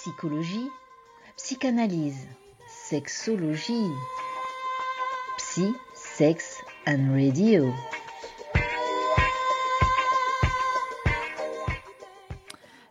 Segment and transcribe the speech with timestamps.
[0.00, 0.70] psychologie,
[1.36, 2.26] psychanalyse,
[2.66, 3.90] sexologie,
[5.36, 6.56] psy, sex
[6.86, 7.70] and radio.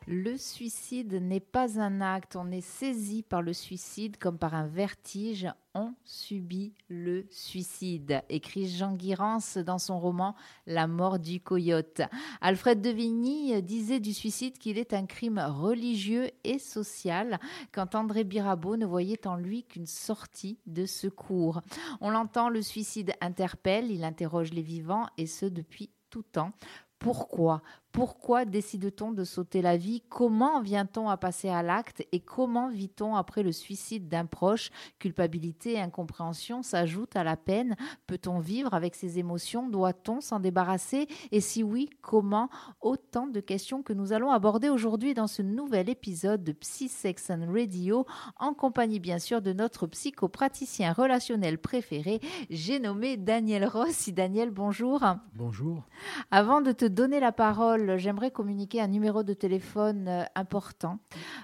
[0.05, 4.68] Le suicide n'est pas un acte, on est saisi par le suicide comme par un
[4.68, 5.48] vertige,
[5.80, 10.36] on subit le suicide, écrit Jean Guirance dans son roman
[10.68, 12.02] La mort du coyote.
[12.41, 17.39] Alfred de Vigny disait du suicide qu'il est un crime religieux et social,
[17.72, 21.62] quand André Birabeau ne voyait en lui qu'une sortie de secours.
[22.02, 26.52] On l'entend, le suicide interpelle, il interroge les vivants, et ce depuis tout temps.
[27.00, 27.61] Pourquoi?
[27.91, 30.02] Pourquoi décide-t-on de sauter la vie?
[30.09, 32.03] Comment vient-on à passer à l'acte?
[32.11, 34.70] Et comment vit-on après le suicide d'un proche?
[34.99, 37.75] Culpabilité et incompréhension s'ajoutent à la peine.
[38.05, 39.67] Peut-on vivre avec ces émotions?
[39.70, 41.07] Doit-on s'en débarrasser?
[41.31, 42.49] Et si oui, comment?
[42.81, 47.52] Autant de questions que nous allons aborder aujourd'hui dans ce nouvel épisode de Psysex and
[47.52, 48.05] Radio,
[48.39, 54.14] en compagnie bien sûr de notre psychopraticien relationnel préféré, j'ai nommé Daniel Rossi.
[54.14, 55.02] Daniel, bonjour.
[55.33, 55.83] Bonjour.
[56.30, 60.99] Avant de te donner la parole, j'aimerais communiquer un numéro de téléphone euh, important.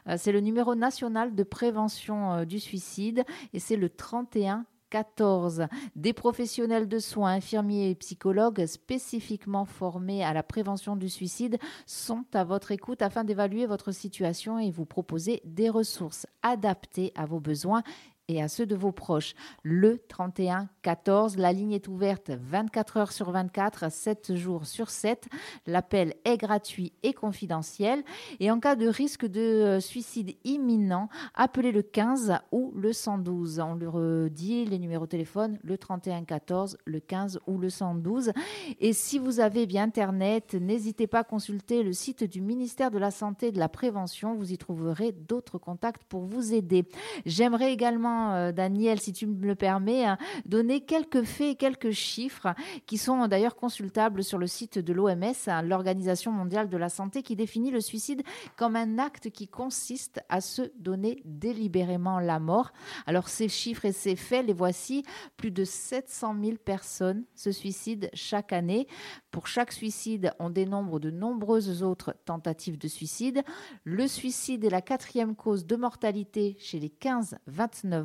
[0.08, 5.68] Euh, c'est le numéro national de prévention euh, du suicide et c'est le 31 14.
[5.96, 12.24] Des professionnels de soins, infirmiers et psychologues spécifiquement formés à la prévention du suicide sont
[12.34, 17.42] à votre écoute afin d'évaluer votre situation et vous proposer des ressources adaptées à vos
[17.42, 17.84] besoins
[18.28, 19.34] et à ceux de vos proches.
[19.64, 25.28] Le 31 14, la ligne est ouverte 24 heures sur 24, 7 jours sur 7.
[25.68, 28.04] L'appel est gratuit et confidentiel.
[28.40, 33.60] Et en cas de risque de euh, suicide imminent, appelez le 15 ou le 112.
[33.60, 38.32] On le redit, les numéros de téléphone, le 31 14, le 15 ou le 112.
[38.80, 42.98] Et si vous avez bien Internet, n'hésitez pas à consulter le site du ministère de
[42.98, 44.34] la Santé et de la Prévention.
[44.34, 46.86] Vous y trouverez d'autres contacts pour vous aider.
[47.28, 52.54] J'aimerais également euh, Daniel, si tu me le permets, hein, donner quelques faits, quelques chiffres
[52.86, 57.24] qui sont d'ailleurs consultables sur le site de l'OMS, hein, l'Organisation mondiale de la santé,
[57.24, 58.24] qui définit le suicide
[58.56, 62.72] comme un acte qui consiste à se donner délibérément la mort.
[63.06, 65.04] Alors ces chiffres et ces faits, les voici.
[65.38, 68.88] Plus de 700 000 personnes se suicident chaque année.
[69.32, 73.44] Pour chaque suicide, on dénombre de nombreuses autres tentatives de suicide.
[73.84, 78.05] Le suicide est la quatrième cause de mortalité chez les 15-29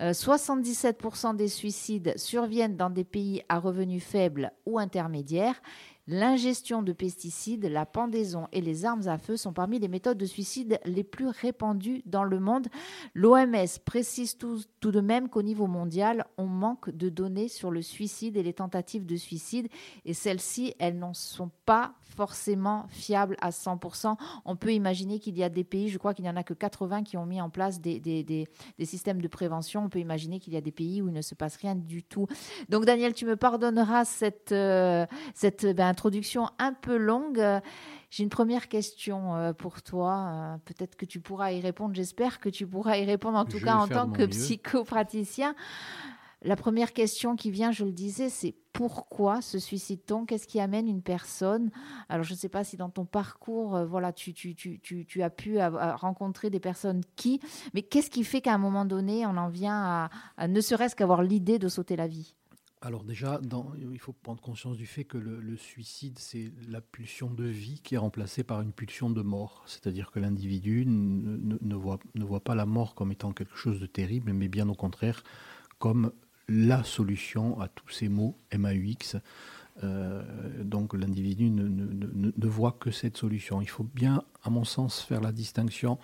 [0.00, 5.60] 77% euh, des suicides surviennent dans des pays à revenus faibles ou intermédiaires.
[6.08, 10.26] L'ingestion de pesticides, la pendaison et les armes à feu sont parmi les méthodes de
[10.26, 12.66] suicide les plus répandues dans le monde.
[13.14, 18.36] L'OMS précise tout, de même qu'au niveau mondial, on manque de données sur le suicide
[18.36, 19.68] et les tentatives de suicide
[20.04, 24.16] et celles-ci, elles n'en sont pas forcément fiables à 100%.
[24.44, 26.52] On peut imaginer qu'il y a des pays, je crois qu'il n'y en a que
[26.52, 28.48] 80 qui ont mis en place des,
[28.82, 29.84] systèmes de prévention.
[29.84, 32.02] On peut imaginer qu'il y a des pays où il ne se passe rien du
[32.02, 32.26] tout.
[32.68, 35.06] Donc Daniel, tu me pardonneras cette, euh,
[35.74, 37.40] ben, introduction un peu longue.
[38.12, 40.28] J'ai une première question euh, pour toi.
[40.32, 41.94] Euh, peut-être que tu pourras y répondre.
[41.94, 45.54] J'espère que tu pourras y répondre, en tout cas en tant que psychopraticien.
[46.42, 50.26] La première question qui vient, je le disais, c'est pourquoi se suicide-t-on?
[50.26, 51.70] Qu'est-ce qui amène une personne?
[52.10, 55.22] Alors, je ne sais pas si dans ton parcours, euh, voilà, tu, tu, tu, tu,
[55.22, 57.40] as pu rencontrer des personnes qui,
[57.72, 61.22] mais qu'est-ce qui fait qu'à un moment donné, on en vient à ne serait-ce qu'avoir
[61.22, 62.34] l'idée de sauter la vie?
[62.82, 63.40] Alors déjà,
[63.92, 67.94] il faut prendre conscience du fait que le, suicide, c'est la pulsion de vie qui
[67.94, 69.62] est remplacée par une pulsion de mort.
[69.66, 72.00] C'est-à-dire que l'individu ne, voit,
[72.40, 75.22] pas la mort comme étant quelque chose de terrible, mais bien au contraire
[75.78, 76.12] comme
[76.48, 79.16] la solution à tous ces mots MAUX.
[79.84, 83.62] Euh, donc l'individu ne, voit que cette solution.
[83.62, 85.98] Il faut bien, à mon sens, faire la distinction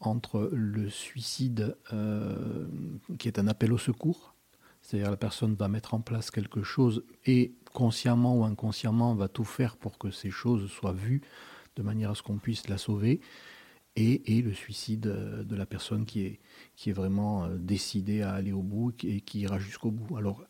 [0.00, 2.66] entre le suicide euh,
[3.18, 4.34] qui est un appel au secours,
[4.88, 9.44] c'est-à-dire la personne va mettre en place quelque chose et consciemment ou inconsciemment va tout
[9.44, 11.20] faire pour que ces choses soient vues
[11.76, 13.20] de manière à ce qu'on puisse la sauver.
[13.96, 16.40] Et, le suicide euh, de la personne qui est,
[16.76, 20.16] qui est vraiment euh, décidée à aller au bout et qui ira jusqu'au bout.
[20.16, 20.42] Alors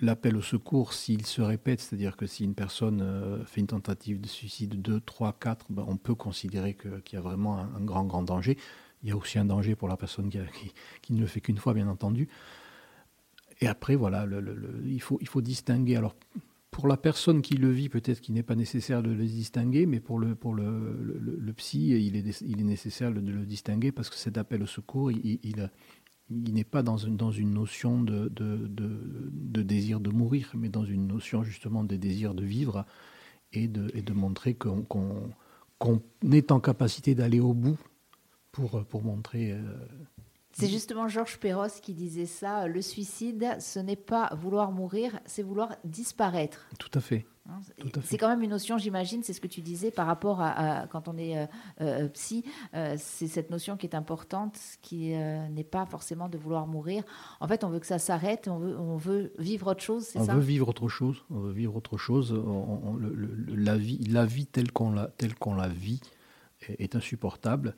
[0.00, 4.20] l'appel au secours, s'il se répète, c'est-à-dire que si une personne euh, fait une tentative
[4.20, 8.22] de suicide 2, 3, 4, on peut considérer qu'il y a vraiment un, grand, grand
[8.22, 8.58] danger.
[9.04, 10.40] Il y a aussi un danger pour la personne qui,
[11.02, 12.28] qui ne le fait qu'une fois, bien entendu.
[13.60, 14.26] Et après, voilà,
[14.84, 15.96] il, faut, il faut distinguer.
[15.96, 16.14] Alors,
[16.70, 20.00] pour la personne qui le vit, peut-être qu'il n'est pas nécessaire de le distinguer, mais
[20.00, 24.10] pour le, pour le, le, psy, il est, il est nécessaire de le distinguer parce
[24.10, 28.28] que cet appel au secours, il, il, n'est pas dans une, dans une notion de,
[28.28, 32.84] de, de, désir de mourir, mais dans une notion justement de désir de vivre
[33.52, 34.84] et de, et de montrer qu'on
[36.30, 37.78] est en capacité d'aller au bout
[38.52, 39.56] pour, pour montrer
[40.58, 42.66] c'est justement Georges Perros qui disait ça.
[42.66, 46.66] Le suicide, ce n'est pas vouloir mourir, c'est vouloir disparaître.
[46.78, 47.26] Tout à fait.
[47.48, 47.60] Hein,
[48.02, 51.06] c'est quand même une notion, j'imagine, c'est ce que tu disais par rapport à, quand
[51.06, 51.46] on est euh,
[51.80, 52.44] euh, psy,
[52.74, 57.04] euh, c'est cette notion qui est importante, qui n'est pas forcément de vouloir mourir.
[57.40, 60.18] En fait, on veut que ça s'arrête, on veut, on veut vivre autre chose, c'est
[60.18, 62.34] ça On veut vivre autre chose, on veut vivre autre chose.
[63.48, 66.00] la, vie, la vie telle qu'on la, telle qu'on la vit
[66.68, 67.76] est insupportable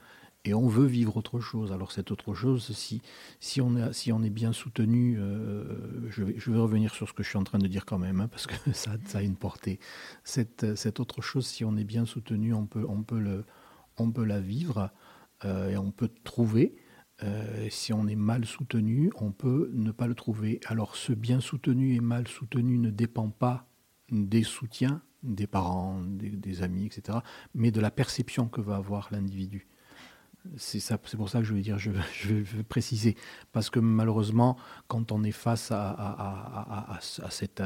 [0.49, 1.73] et on veut vivre autre chose.
[1.73, 7.13] Alors cette autre chose, si, on, est, bien soutenu, euh, je, vais, revenir sur ce
[7.13, 9.37] que je suis en train de dire quand même, hein, parce que ça, a une
[9.37, 9.79] portée.
[10.25, 10.65] Cette,
[11.01, 14.91] autre chose, si on est bien soutenu, on peut, la vivre
[15.45, 16.77] euh, et on peut trouver.
[17.23, 20.61] Euh, si on est mal soutenu, on peut ne pas le trouver.
[20.67, 23.69] Alors ce bien soutenu et mal soutenu ne dépend pas
[24.11, 27.19] des soutiens des parents, des amis, etc.,
[27.53, 29.67] mais de la perception que va avoir l'individu.
[30.57, 33.17] C'est pour ça que je veux dire, je, veux préciser,
[33.53, 34.57] parce que malheureusement,
[34.87, 37.63] quand on est face à, cette,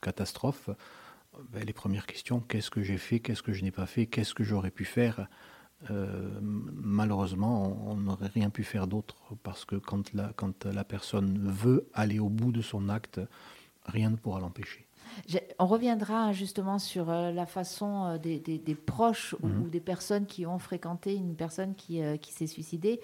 [0.00, 0.70] catastrophe,
[1.52, 4.34] ben, les premières questions qu'est-ce que j'ai fait, qu'est-ce que je n'ai pas fait, qu'est-ce
[4.34, 5.28] que j'aurais pu faire
[5.90, 10.14] euh, Malheureusement, on n'aurait rien pu faire d'autre, parce que quand
[10.64, 13.20] la personne veut aller au bout de son acte,
[13.86, 14.86] rien ne pourra l'empêcher.
[15.58, 19.62] On reviendra justement sur euh, la façon euh, des, proches mhm.
[19.62, 23.00] ou, des personnes qui ont fréquenté une personne qui, euh, qui s'est suicidée.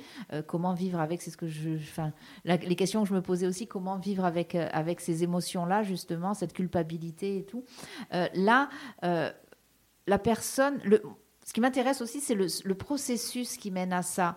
[0.46, 2.12] comment vivre avec, c'est ce que je, enfin,
[2.44, 6.52] les questions que je me posais aussi, comment vivre avec, avec ces émotions-là, justement, cette
[6.52, 7.64] culpabilité et tout.
[8.34, 8.68] là,
[9.02, 11.02] la personne, le,
[11.44, 14.36] ce qui m'intéresse aussi, c'est le, le, processus qui mène à ça.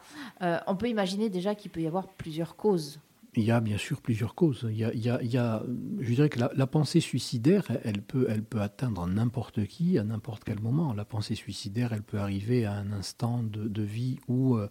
[0.67, 2.99] on peut imaginer déjà qu'il peut y avoir plusieurs causes
[3.35, 4.67] il y a bien sûr plusieurs causes.
[4.69, 5.63] Il y a,
[5.99, 10.43] je dirais que la, pensée suicidaire, elle peut, elle peut atteindre n'importe qui à n'importe
[10.43, 10.93] quel moment.
[10.93, 14.67] La pensée suicidaire, elle peut arriver à un instant de, vie où euh,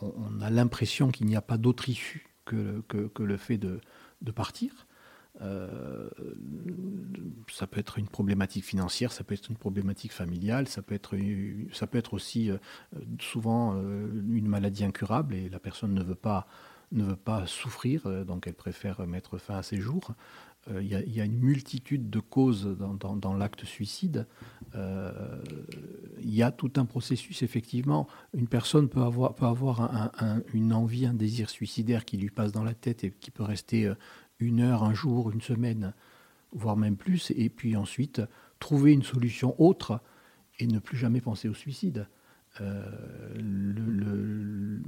[0.00, 2.82] on, a l'impression qu'il n'y a pas d'autre issue que,
[3.18, 3.80] le fait de,
[4.22, 4.86] de partir.
[5.40, 6.10] Euh,
[7.50, 11.16] ça peut être une problématique financière, ça peut être une problématique familiale, ça peut être,
[11.72, 12.58] ça peut être aussi euh,
[13.20, 16.48] souvent une maladie incurable et la personne ne veut pas
[16.92, 20.14] ne veut pas souffrir, euh, donc elle préfère mettre fin à ses jours.
[20.70, 24.26] Euh, il y, a une multitude de causes dans, l'acte suicide.
[24.74, 25.42] Euh,
[26.20, 28.06] il y a tout un processus, effectivement.
[28.34, 30.12] Une personne peut avoir, peut avoir
[30.52, 33.90] une envie, un désir suicidaire qui lui passe dans la tête et qui peut rester
[34.38, 35.94] une heure, un jour, une semaine,
[36.52, 38.20] voire même plus, et puis ensuite
[38.58, 40.02] trouver une solution autre
[40.58, 42.06] et ne plus jamais penser au suicide.
[42.60, 42.82] Euh,
[43.36, 44.82] le,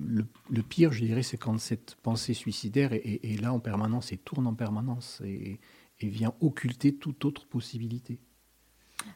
[0.50, 4.46] le, pire, je dirais, c'est quand cette pensée suicidaire est, là en permanence et tourne
[4.46, 5.60] en permanence et,
[6.00, 8.18] vient occulter toute autre possibilité.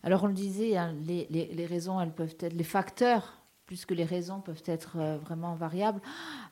[0.04, 3.94] Alors on le disait, hein, les, les, raisons, elles peuvent être, les facteurs, plus que
[3.94, 6.00] les raisons, peuvent être euh, vraiment variables.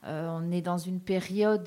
[0.03, 1.67] Euh, on est dans une période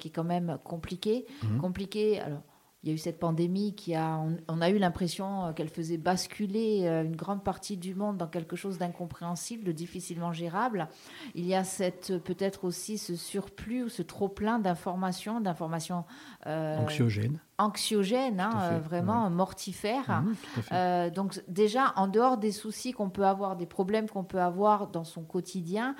[0.00, 1.26] qui est quand même compliquée.
[1.44, 1.58] Mmh.
[1.58, 2.42] Compliquée, alors
[2.82, 5.98] il y a eu cette pandémie qui a, on, a eu l'impression euh, qu'elle faisait
[5.98, 10.88] basculer euh, une grande partie du monde dans quelque chose d'incompréhensible, de difficilement gérable.
[11.36, 16.04] Il y a cette peut-être aussi ce surplus ou ce trop plein d'informations, d'informations
[16.48, 20.24] euh, anxiogènes, anxiogènes, hein, vraiment mortifères.
[20.72, 24.88] Mmh, donc déjà en dehors des soucis qu'on peut avoir, des problèmes qu'on peut avoir
[24.88, 25.94] dans son quotidien.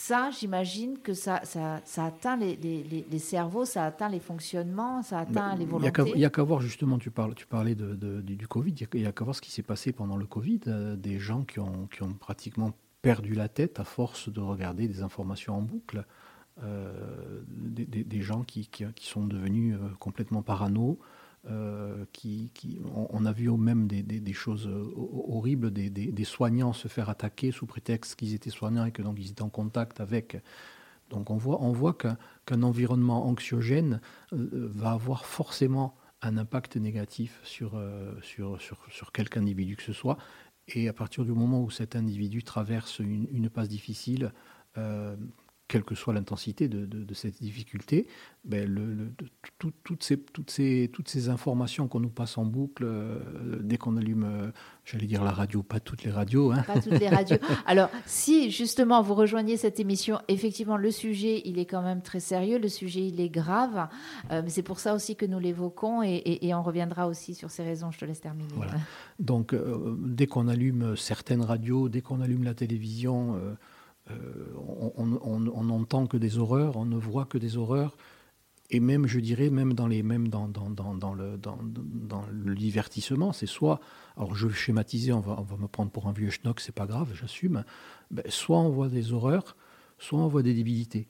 [0.00, 5.02] Ça, j'imagine que ça, ça, ça atteint les, les, les, cerveaux, ça atteint les fonctionnements,
[5.02, 6.12] ça atteint les volontés.
[6.14, 9.06] Il n'y a qu'à voir, justement, tu, parles, tu parlais de, du, Covid, il n'y
[9.06, 10.60] a qu'à voir ce qui s'est passé pendant le Covid.
[10.68, 12.70] Euh, des gens qui ont, qui ont pratiquement
[13.02, 16.04] perdu la tête à force de regarder des informations en boucle.
[16.62, 21.00] Euh, des, des, gens qui, qui, qui, sont devenus euh, complètement parano,
[21.50, 22.04] euh,
[22.94, 28.16] on, a vu même des, choses euh, horribles, des, soignants se faire attaquer sous prétexte
[28.16, 30.42] qu'ils étaient soignants et que donc ils étaient en contact avec.
[31.10, 34.00] Donc on voit, qu'un environnement anxiogène
[34.32, 37.80] euh, va avoir forcément un impact négatif sur,
[38.22, 40.18] sur, sur quelque individu que ce soit.
[40.66, 44.32] Et à partir du moment où cet individu traverse une, passe difficile,
[45.68, 48.06] quelle que soit l'intensité de, cette difficulté,
[48.44, 49.12] ben le,
[49.58, 53.18] toutes, ces, toutes, ces, toutes ces informations qu'on nous passe en boucle, euh,
[53.60, 54.50] dès qu'on allume, euh,
[54.86, 56.52] j'allais dire la radio, pas toutes les radios.
[56.52, 56.62] Hein.
[56.66, 57.36] Pas toutes les radios.
[57.66, 62.20] Alors, si justement vous rejoignez cette émission, effectivement, le sujet, il est quand même très
[62.20, 63.88] sérieux, le sujet, il est grave,
[64.30, 67.62] euh, mais c'est pour ça aussi que nous l'évoquons et, on reviendra aussi sur ces
[67.62, 67.90] raisons.
[67.90, 68.48] Je te laisse terminer.
[69.18, 69.54] Donc,
[69.98, 73.38] dès qu'on allume certaines radios, dès qu'on allume la télévision,
[74.56, 77.96] on n'entend que des horreurs, on ne voit que des horreurs.
[78.70, 80.46] et même, je dirais, même dans, les, même dans,
[81.14, 83.80] le, divertissement, c'est soit,
[84.16, 86.74] alors je vais schématiser, on va, on va me prendre pour un vieux schnock, c'est
[86.74, 87.64] pas grave, j'assume,
[88.10, 89.56] ben, soit on voit des horreurs,
[89.98, 91.08] soit on voit des débilités.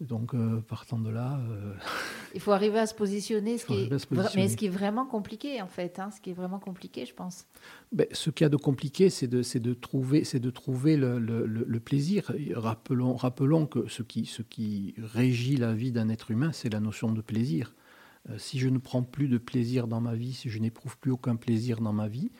[0.00, 1.38] Donc, euh, partant de là.
[1.50, 1.74] Euh,
[2.34, 4.36] Il faut arriver à se positionner, ce qui est...
[4.36, 5.98] mais ce qui est vraiment compliqué, en fait.
[5.98, 7.46] Hein, ce qui est vraiment compliqué, je pense.
[7.92, 11.46] Ben, ce qu'il y a de compliqué, c'est de, de, trouver, de trouver le, le,
[11.46, 12.32] le, plaisir.
[12.54, 16.80] Rappelons, rappelons que ce qui, ce qui régit la vie d'un être humain, c'est la
[16.80, 17.74] notion de plaisir.
[18.28, 21.10] Euh, si je ne prends plus de plaisir dans ma vie, si je n'éprouve plus
[21.10, 22.30] aucun plaisir dans ma vie,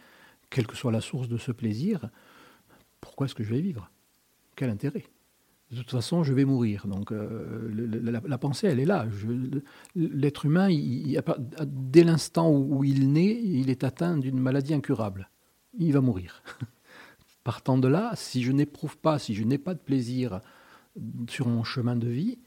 [0.50, 2.10] quelle que soit la source de ce plaisir,
[3.00, 3.90] pourquoi est-ce que je vais vivre?
[4.56, 5.04] Quel intérêt?
[5.70, 6.86] De toute façon, je vais mourir.
[6.88, 7.68] Donc, euh,
[8.26, 9.06] la, pensée, elle est là.
[9.94, 10.68] L'être humain,
[11.64, 15.30] dès l'instant où, il naît, il est atteint d'une maladie incurable.
[15.78, 16.42] Il va mourir.
[17.44, 20.40] Partant de là, si je n'éprouve pas, si je n'ai pas de plaisir
[21.28, 22.38] sur mon chemin de vie,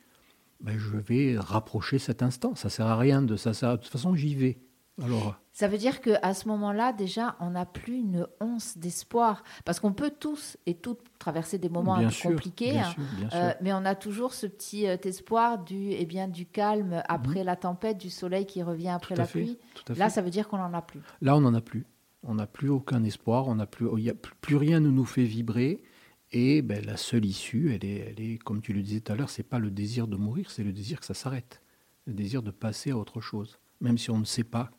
[0.60, 2.56] ben, je vais rapprocher cet instant.
[2.56, 3.52] Ça sert à rien de ça.
[3.52, 4.58] de toute façon, j'y vais.
[5.02, 9.44] Alors, ça veut dire qu'à ce moment-là, déjà, on n'a plus une once d'espoir.
[9.66, 12.94] Parce qu'on peut tous et toutes traverser des moments un peu compliqués, hein.
[13.34, 17.40] euh, mais on a toujours ce petit euh, espoir du, eh bien, du calme après
[17.40, 17.46] mhm.
[17.46, 19.58] la tempête, du soleil qui revient après la pluie.
[19.96, 21.02] Là, ça veut dire qu'on n'en a plus.
[21.22, 21.86] Là, on n'en a plus.
[22.24, 25.26] On n'a plus aucun espoir, on n'a plus, y a, plus rien ne nous fait
[25.26, 25.84] vibrer.
[26.32, 29.16] Et ben, la seule issue, elle est, elle est, comme tu le disais tout à
[29.16, 31.62] l'heure, c'est pas le désir de mourir, c'est le désir que ça s'arrête,
[32.08, 34.72] le désir de passer à autre chose, même si on ne sait pas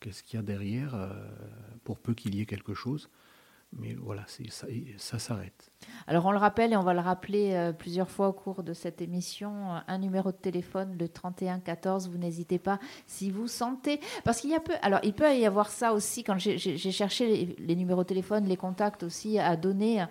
[0.00, 1.10] qu'est-ce qu'il y a derrière, euh,
[1.84, 3.10] pour peu qu'il y ait quelque chose?
[3.72, 4.24] Mais voilà,
[4.98, 5.70] ça, s'arrête.
[6.08, 8.72] Alors on le rappelle et on va le rappeler euh, plusieurs fois au cours de
[8.72, 13.46] cette émission, euh, un numéro de téléphone, le 31 14, vous n'hésitez pas si vous
[13.46, 14.00] sentez.
[14.24, 17.54] Parce qu'il y a peu, alors il peut y avoir ça aussi quand j'ai cherché
[17.58, 20.04] les, numéros de téléphone, les contacts aussi à donner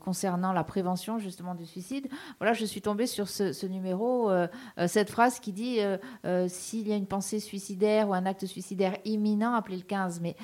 [0.00, 2.08] concernant la prévention justement du suicide.
[2.40, 4.32] Voilà, je suis tombée sur ce, numéro,
[4.88, 5.78] cette phrase qui dit
[6.48, 10.20] s'il y a une pensée suicidaire ou un acte suicidaire imminent, appelez le 15.
[10.20, 10.36] Mais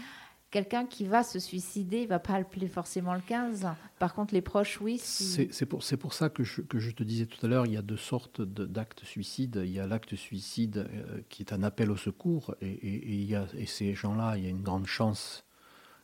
[0.51, 3.67] quelqu'un qui va se suicider, il va pas appeler forcément le 15.
[3.99, 4.99] Par contre, les proches, oui.
[4.99, 8.41] C'est pour, ça que je, te disais tout à l'heure, il y a deux sortes
[8.41, 9.61] d'actes suicides.
[9.65, 13.29] Il y a l'acte suicide euh, qui est un appel au secours, et,
[13.67, 15.45] ces gens-là, il y a une grande chance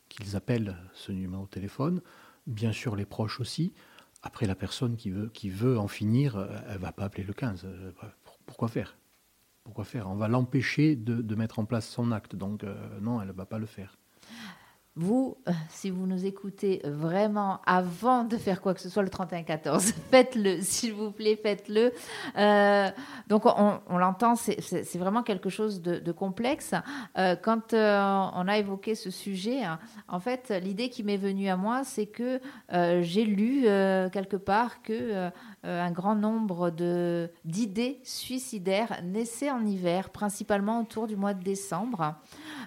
[0.08, 2.02] qu'ils appellent ce numéro de téléphone.
[2.46, 3.72] Bien sûr, les proches aussi.
[4.22, 5.10] Après, la personne qui
[5.50, 7.64] veut, en finir, euh, elle va pas appeler le 15.
[7.64, 7.92] Euh,
[8.46, 8.96] pourquoi faire?
[9.64, 10.10] Pourquoi faire?
[10.10, 12.36] On va l'empêcher de, de, mettre en place son acte.
[12.36, 12.66] Donc,
[13.00, 13.96] non, elle ne va pas le faire.
[14.96, 19.08] Vous, euh, si vous nous écoutez vraiment avant de faire quoi que ce soit le
[19.08, 21.92] 31-14, faites-le, s'il vous plaît, faites-le.
[22.38, 22.88] Euh,
[23.26, 26.74] donc, on, l'entend, c'est vraiment quelque chose de, complexe.
[27.18, 29.62] Euh, quand on a évoqué ce sujet,
[30.06, 33.62] en fait, l'idée qui m'est venue à moi, c'est que j'ai lu
[34.12, 35.30] quelque part que
[35.64, 36.70] un grand nombre
[37.44, 42.14] d'idées suicidaires naissaient en hiver, principalement autour du mois de décembre,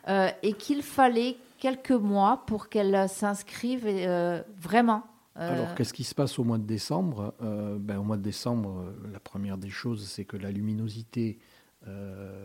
[0.07, 5.03] et qu'il fallait quelques mois pour qu'elle s'inscrive euh, vraiment.
[5.37, 7.33] Euh, Alors, qu'est-ce qui se passe au mois de décembre?
[7.41, 11.39] Euh, ben, Au mois de décembre, la première des choses, c'est que la luminosité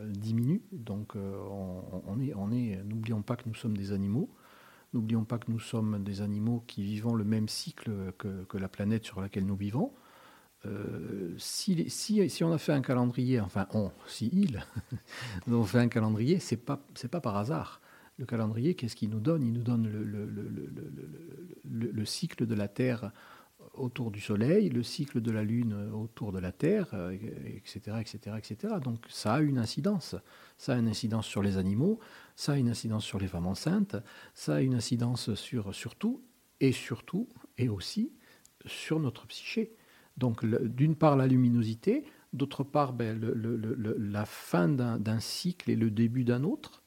[0.06, 0.62] diminue.
[0.70, 4.30] Donc, on, est, on est, n'oublions pas que nous sommes des animaux.
[4.92, 9.04] N'oublions pas que nous sommes des animaux qui vivons le même cycle que, la planète
[9.04, 9.90] sur laquelle nous vivons.
[11.38, 14.64] si, si, si, on a fait un calendrier, enfin on, si il,
[15.52, 16.78] ont fait un calendrier, c'est pas
[17.10, 17.81] pas par hasard
[18.18, 19.42] le calendrier, qu'est-ce qu'il nous donne?
[19.42, 19.88] Il nous donne
[21.64, 23.10] le, cycle de la Terre
[23.74, 28.74] autour du Soleil, le cycle de la Lune autour de la Terre, etc., etc., etc.
[28.82, 30.14] Donc ça a une incidence.
[30.58, 31.98] Ça a une incidence sur les animaux,
[32.36, 33.96] ça a une incidence sur les femmes enceintes,
[34.34, 36.22] ça a une incidence sur, tout,
[36.60, 38.12] et surtout, et aussi,
[38.66, 39.74] sur notre psyché.
[40.18, 43.18] Donc d'une part la luminosité, d'autre part ben,
[43.98, 46.81] la fin d'un cycle et le début d'un autre.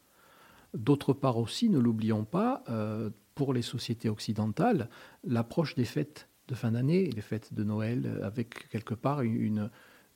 [0.76, 4.90] D'autre part aussi, ne l'oublions pas, euh, pour les sociétés occidentales,
[5.24, 9.70] l'approche des fêtes de fin d'année, les fêtes de Noël, avec quelque part une,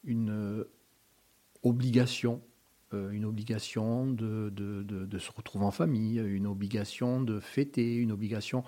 [0.04, 0.66] une
[1.64, 2.42] obligation,
[2.94, 8.64] euh, une obligation de, se retrouver en famille, une obligation de fêter, une obligation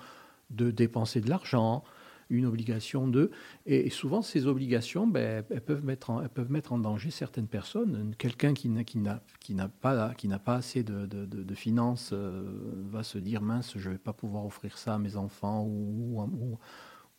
[0.50, 1.84] de dépenser de l'argent,
[2.32, 3.30] une obligation de...
[3.66, 7.46] Et souvent, ces obligations, ben, elles, peuvent mettre en, elles peuvent mettre en danger certaines
[7.46, 8.14] personnes.
[8.18, 12.42] Quelqu'un qui n'a, qui n'a, pas, qui n'a pas assez de, de, de finances euh,
[12.90, 16.20] va se dire, mince, je ne vais pas pouvoir offrir ça à mes enfants ou,
[16.22, 16.58] ou,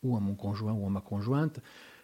[0.02, 1.60] ou, à mon conjoint ou à ma conjointe.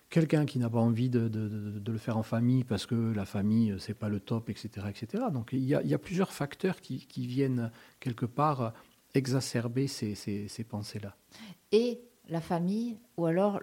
[0.09, 3.77] Quelqu'un qui n'a pas envie de, de, le faire en famille parce que la famille,
[3.79, 4.87] c'est pas le top, etc.
[4.89, 5.25] etc.
[5.33, 8.73] Donc il y a, il y a plusieurs facteurs qui, qui, viennent quelque part
[9.15, 11.17] exacerber ces, ces, ces pensées-là.
[11.71, 12.01] Et
[12.31, 13.61] la famille ou alors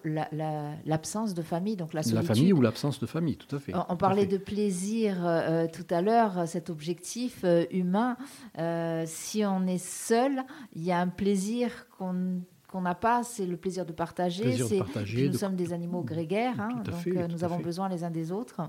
[0.85, 2.27] l'absence de famille, donc la solitude.
[2.27, 3.73] La famille ou l'absence de famille, tout à fait.
[3.89, 8.17] On, parlait de plaisir euh, tout à l'heure, cet objectif euh, humain.
[8.57, 10.43] Euh, si on est seul,
[10.73, 14.57] il y a un plaisir qu'on qu'on n'a pas, c'est le plaisir de partager.
[14.57, 14.81] C'est
[15.15, 18.59] nous sommes des animaux grégaires, hein, donc nous avons besoin les uns des autres.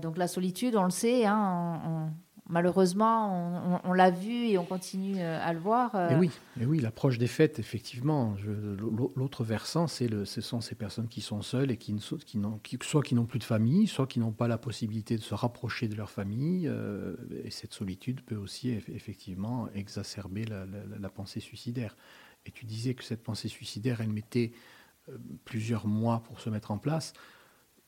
[0.00, 2.10] donc la solitude, on le sait, hein,
[2.48, 5.94] malheureusement, on, l'a vu et on continue euh, à le voir.
[5.94, 6.10] Euh.
[6.10, 6.30] Et oui,
[6.60, 8.36] et oui l'approche des fêtes, effectivement.
[9.16, 11.94] L'autre versant, le, ce sont ces personnes qui sont seules et qui,
[12.26, 15.22] qui, qui soit qui n'ont plus de famille, soit qui n'ont pas la possibilité de
[15.22, 16.68] se rapprocher de leur famille.
[16.68, 21.96] Euh, et cette solitude peut aussi effectivement exacerber la, pensée suicidaire.
[22.46, 24.52] Et tu disais que cette pensée suicidaire, elle mettait
[25.44, 27.12] plusieurs mois pour se mettre en place.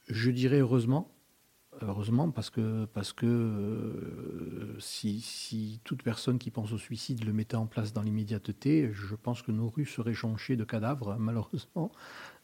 [0.08, 1.13] Je dirais heureusement,
[1.82, 7.32] Heureusement, parce que, parce que euh, si, si, toute personne qui pense au suicide le
[7.32, 11.90] mettait en place dans l'immédiateté, je pense que nos rues seraient jonchées de cadavres, malheureusement.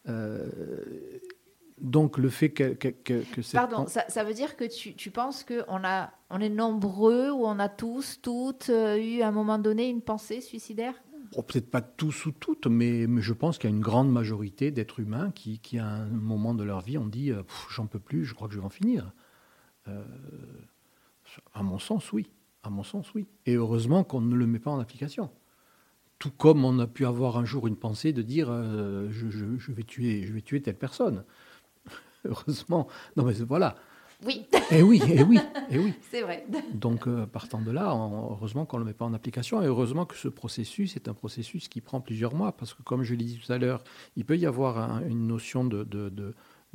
[0.09, 0.49] Euh,
[1.81, 2.75] donc le fait que...
[2.75, 5.83] que, que, Pardon, ça, ça, veut dire que tu, tu penses qu'on
[6.31, 10.03] on est nombreux ou on a tous, toutes euh, eu à un moment donné une
[10.03, 10.95] pensée suicidaire?
[11.33, 14.73] Peut-être pas tous ou toutes, mais, mais je pense qu'il y a une grande majorité
[14.73, 17.31] d'êtres humains qui, qui, à un moment de leur vie, ont dit
[17.71, 19.13] J'en peux plus, je crois que je vais en finir.
[19.89, 20.05] Euh,
[21.55, 22.31] à mon sens, oui.
[22.63, 23.27] À mon sens, oui.
[23.47, 25.31] Et heureusement qu'on ne le met pas en application.
[26.19, 29.83] Tout comme on a pu avoir un jour une pensée de dire euh, je, vais
[29.83, 31.25] tuer, je vais tuer telle personne.
[32.25, 32.89] heureusement.
[33.17, 33.77] Non, mais voilà.
[34.27, 34.47] Oui.
[34.71, 35.39] Et oui, et oui,
[35.71, 35.95] et oui.
[36.11, 36.47] C'est vrai.
[36.75, 40.05] Donc, euh, partant de là, heureusement qu'on ne le met pas en application et heureusement
[40.05, 43.25] que ce processus est un processus qui prend plusieurs mois parce que, comme je l'ai
[43.25, 43.83] dit tout à l'heure,
[44.17, 46.35] il peut y avoir une notion de, de, de,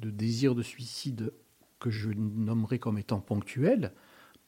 [0.10, 1.32] désir de suicide
[1.80, 3.94] que je nommerai comme étant ponctuel,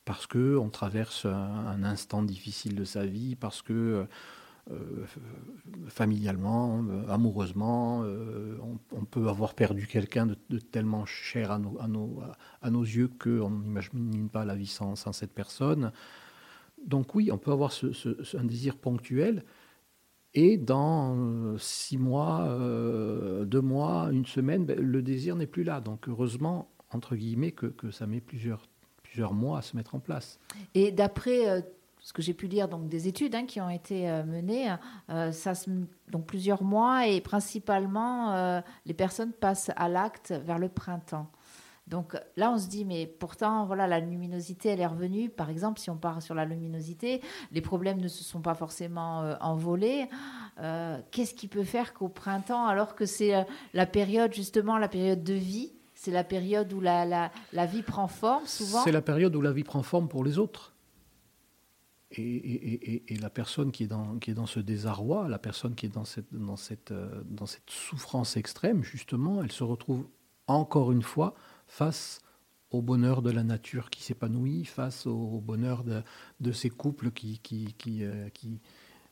[0.06, 4.08] parce qu'on traverse un, instant difficile de sa vie, parce que
[4.72, 5.06] euh,
[5.88, 8.58] familialement, euh, amoureusement, euh,
[8.92, 14.56] on, peut avoir perdu quelqu'un de, tellement cher à nos, yeux qu'on n'imagine pas la
[14.56, 15.94] vie sans, cette personne.
[16.86, 17.72] Donc oui, on peut avoir
[18.34, 19.46] un désir ponctuel,
[20.34, 22.48] et dans six mois,
[23.46, 25.80] deux mois, une semaine, ben, le désir n'est plus là.
[25.80, 28.68] Donc heureusement, entre guillemets, que, que, ça met plusieurs,
[29.04, 30.40] plusieurs mois à se mettre en place.
[30.74, 31.62] Et d'après euh,
[32.00, 34.74] ce que j'ai pu lire, donc des études hein, qui ont été euh, menées,
[35.10, 35.54] euh, ça
[36.10, 41.30] donc plusieurs mois et principalement les personnes passent à l'acte vers le printemps.
[41.88, 45.30] Donc là, on se dit, mais pourtant, voilà, la luminosité, elle est revenue.
[45.30, 47.22] Par exemple, si on part sur la luminosité,
[47.54, 50.10] les problèmes ne se sont pas forcément envolés.
[51.12, 55.34] Qu'est-ce qui peut faire qu'au printemps, alors que c'est la période, justement, la période de
[55.34, 59.36] vie, c'est la période où la, la, la, vie prend forme, souvent C'est la période
[59.36, 60.76] où la vie prend forme pour les autres.
[62.12, 65.74] Et, et, et, la personne qui est, dans, qui est dans ce désarroi, la personne
[65.74, 70.08] qui est dans cette, dans, cette, euh, dans cette souffrance extrême, justement, elle se retrouve
[70.46, 71.34] encore une fois
[71.66, 72.22] face
[72.70, 76.04] au bonheur de la nature qui s'épanouit, face au bonheur de,
[76.42, 78.62] de ces couples qui, qui, qui, euh, qui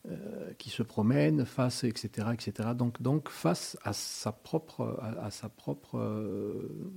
[0.08, 2.70] euh, qui se promène face, etc., etc.
[2.76, 6.92] Donc, donc face à sa propre, à, sa propre, euh,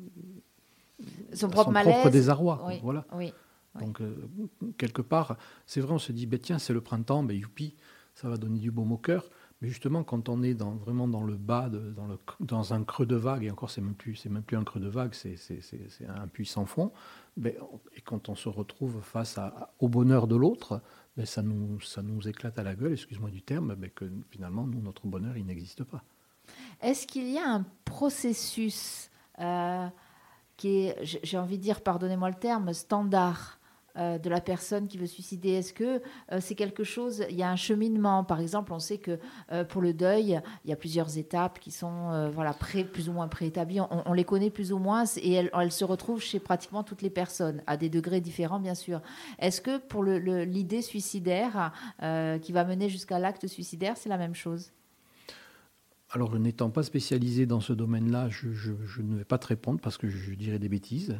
[1.32, 2.60] son, propre, désarroi.
[2.82, 3.06] voilà.
[3.14, 3.32] Oui,
[3.80, 4.28] Donc euh,
[4.76, 7.76] quelque part, c'est vrai, on se dit, ben, tiens, c'est le printemps, ben, youpi,
[8.14, 9.30] ça va donner du baume au cœur.
[9.62, 12.84] Mais justement, quand on est dans, vraiment dans le bas, de, dans, le, dans un
[12.84, 15.14] creux de vague, et encore, c'est même plus, c'est même plus un creux de vague,
[15.14, 15.60] c'est, c'est,
[16.06, 16.92] un puissant fond.
[17.36, 17.54] Ben,
[17.96, 20.82] et quand on se retrouve face à, au bonheur de l'autre,
[21.18, 24.68] ben, ça, nous, ça nous éclate à la gueule, excuse-moi du terme, ben, que finalement,
[24.68, 26.04] nous, notre bonheur, il n'existe pas.
[26.80, 29.88] Est-ce qu'il y a un processus euh,
[30.56, 33.57] qui est, j'ai envie de dire, pardonnez-moi le terme, standard
[33.98, 36.00] euh, de la personne qui veut suicider Est-ce que
[36.32, 38.22] euh, c'est quelque chose, il y a un cheminement?
[38.22, 39.18] Par exemple, on sait que
[39.50, 42.54] euh, pour le deuil, il y a plusieurs étapes qui sont voilà,
[42.92, 43.80] plus ou moins préétablies.
[43.80, 47.62] On, les connaît plus ou moins et elles, se retrouvent chez pratiquement toutes les personnes,
[47.66, 49.00] à des degrés différents, bien sûr.
[49.38, 51.72] Est-ce que pour l'idée suicidaire
[52.42, 54.70] qui va mener jusqu'à l'acte suicidaire, c'est la même chose?
[56.10, 58.48] Alors, n'étant pas spécialisé dans ce domaine-là, je,
[59.02, 61.18] ne vais pas te répondre parce que je dirais des bêtises,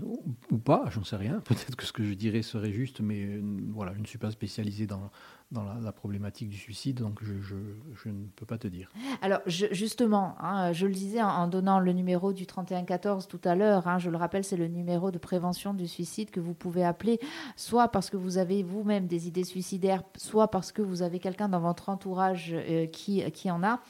[0.51, 1.41] ou, pas, j'en sais rien.
[1.45, 3.43] Peut-être que ce que je dirais serait juste, mais euh,
[3.75, 5.11] voilà, je ne suis pas spécialisé dans,
[5.51, 8.91] dans la, problématique du suicide, donc je, ne peux pas te dire.
[9.23, 13.89] Alors justement, hein, je le disais en, donnant le numéro du 3114 tout à l'heure,
[13.89, 17.19] hein, je le rappelle, c'est le numéro de prévention du suicide que vous pouvez appeler,
[17.57, 21.49] soit parce que vous avez vous-même des idées suicidaires, soit parce que vous avez quelqu'un
[21.49, 23.81] dans votre entourage euh, qui, qui en a.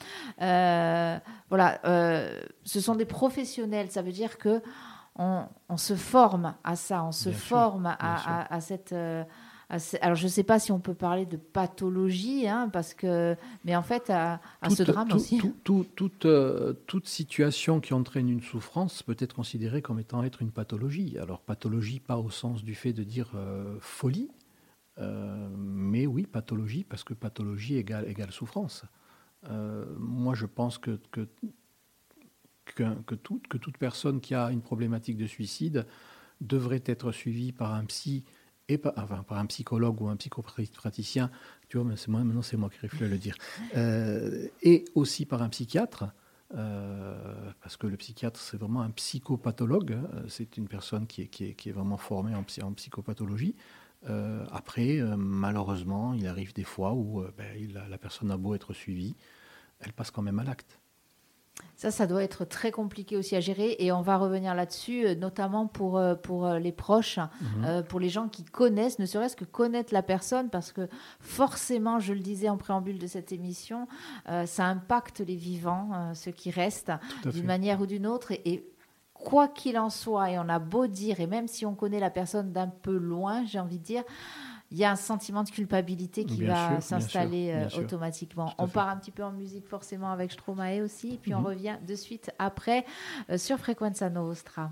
[0.41, 1.19] Euh,
[1.49, 4.61] voilà, euh, ce sont des professionnels, ça veut dire que
[5.21, 8.95] on, se forme à ça, on se forme à, à, cette
[9.69, 13.75] alors je ne sais pas si on peut parler de pathologie, hein, parce que, mais
[13.75, 15.39] en fait, à, ce drame aussi.
[15.63, 20.51] toute, euh, toute situation qui entraîne une souffrance peut être considérée comme étant être une
[20.51, 21.17] pathologie.
[21.19, 24.31] Alors pathologie, pas au sens du fait de dire euh, folie,
[24.97, 28.85] euh, mais oui, pathologie, parce que pathologie égale, égale souffrance.
[29.99, 31.27] moi, je pense que, que,
[32.65, 35.85] que, que, toute, que toute personne qui a une problématique de suicide
[36.41, 38.23] devrait être suivie par un psy
[38.69, 41.29] et par, enfin, par un psychologue ou un psychopraticien,
[41.67, 43.35] tu vois, c'est moi, maintenant c'est moi qui réfléchis à le dire,
[43.75, 46.05] euh, et aussi par un psychiatre,
[46.55, 51.27] euh, parce que le psychiatre c'est vraiment un psychopathologue, hein, c'est une personne qui est,
[51.27, 53.55] qui est, qui est vraiment formée en, psychopathologie.
[54.09, 59.15] Euh, après, malheureusement, il arrive des fois où ben, la personne a beau être suivie,
[59.81, 60.79] elle passe quand même à l'acte.
[61.79, 65.15] Ça, ça doit être très compliqué aussi à gérer et on va revenir là-dessus, euh,
[65.15, 67.83] notamment pour, euh, pour euh, les proches, mhm.
[67.83, 70.89] pour les gens qui connaissent, ne serait-ce que connaître la personne, parce que
[71.21, 73.87] forcément, je le disais en préambule de cette émission,
[74.45, 76.91] ça impacte les vivants, ceux qui restent,
[77.25, 78.31] d'une manière ou d'une autre.
[78.31, 78.65] et
[79.13, 82.09] quoi qu'il en soit, et on a beau dire, et même si on connaît la
[82.09, 84.03] personne d'un peu loin, j'ai envie de dire,
[84.71, 88.53] il y a un sentiment de culpabilité qui va s'installer euh, automatiquement.
[88.57, 91.45] On part un petit peu en musique forcément avec Stromae aussi, puis on mhm.
[91.45, 92.85] revient de suite après
[93.29, 94.71] euh, sur Frequenza Nostra.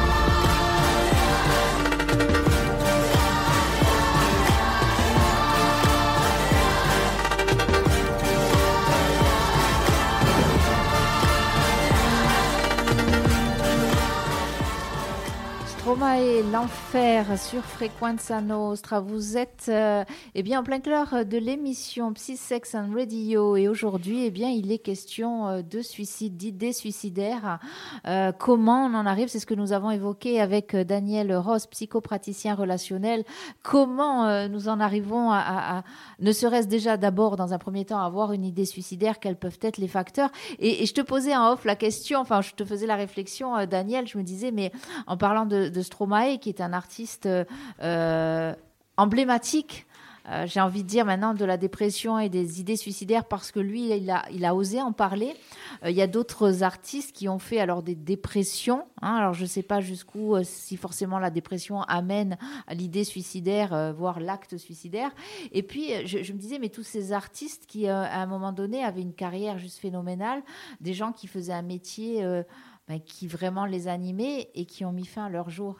[16.17, 18.99] Et l'enfer sur Frequenza Nostra.
[18.99, 20.03] Vous êtes euh,
[20.35, 24.49] eh bien, en plein cœur de l'émission Psy Sex and Radio et aujourd'hui, eh bien,
[24.49, 27.59] il est question euh, de suicide, d'idées suicidaires.
[28.07, 29.27] Euh, comment on en arrive?
[29.27, 33.23] C'est ce que nous avons évoqué avec Daniel Ross, psychopraticien relationnel.
[33.61, 35.83] Comment nous en arrivons à,
[36.19, 39.19] ne serait-ce déjà d'abord, dans un premier temps, avoir une idée suicidaire?
[39.19, 40.31] Quels peuvent être les facteurs?
[40.59, 44.07] Et, je te posais en off la question, enfin, je te faisais la réflexion, Daniel,
[44.07, 44.71] je me disais, mais
[45.07, 47.29] en parlant de, de Stromae, qui est un artiste
[47.81, 48.55] euh,
[48.97, 49.85] emblématique
[50.29, 53.59] euh, j'ai envie de dire maintenant, de la dépression et des idées suicidaires parce que
[53.59, 55.33] lui, il a, osé en parler.
[55.83, 58.85] Euh, il y a d'autres artistes qui ont fait alors des dépressions.
[59.01, 59.15] Hein.
[59.15, 62.37] alors je ne sais pas jusqu'où, si forcément la dépression amène
[62.67, 65.09] à l'idée suicidaire, voire l'acte suicidaire.
[65.51, 69.01] Et puis, je, me disais, mais tous ces artistes qui, à un moment donné, avaient
[69.01, 70.43] une carrière juste phénoménale,
[70.81, 72.23] des gens qui faisaient un métier
[72.87, 75.79] ben, qui vraiment les animait et qui ont mis fin à leur jour.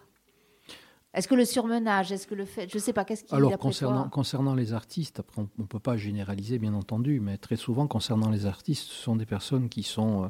[1.13, 3.57] Est-ce que le surmenage, est-ce que le fait, je ne sais pas, qu'est-ce qui Alors
[3.57, 7.85] concernant, concernant les artistes, après on ne peut pas généraliser bien entendu, mais très souvent
[7.85, 10.27] concernant les artistes, ce sont des personnes qui sont euh,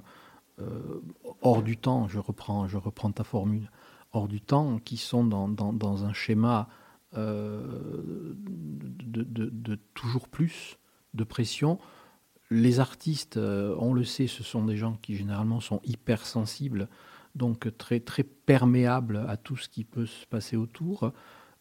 [0.61, 1.01] euh,
[1.41, 2.07] hors du temps.
[2.07, 3.69] Je reprends, je reprends ta formule,
[4.11, 6.67] hors du temps, qui sont dans, dans, un schéma
[7.15, 10.79] euh, de, de, toujours plus
[11.13, 11.77] de pression.
[12.49, 16.89] Les artistes, on le sait, ce sont des gens qui généralement sont hypersensibles
[17.35, 21.11] donc très, très perméable à tout ce qui peut se passer autour.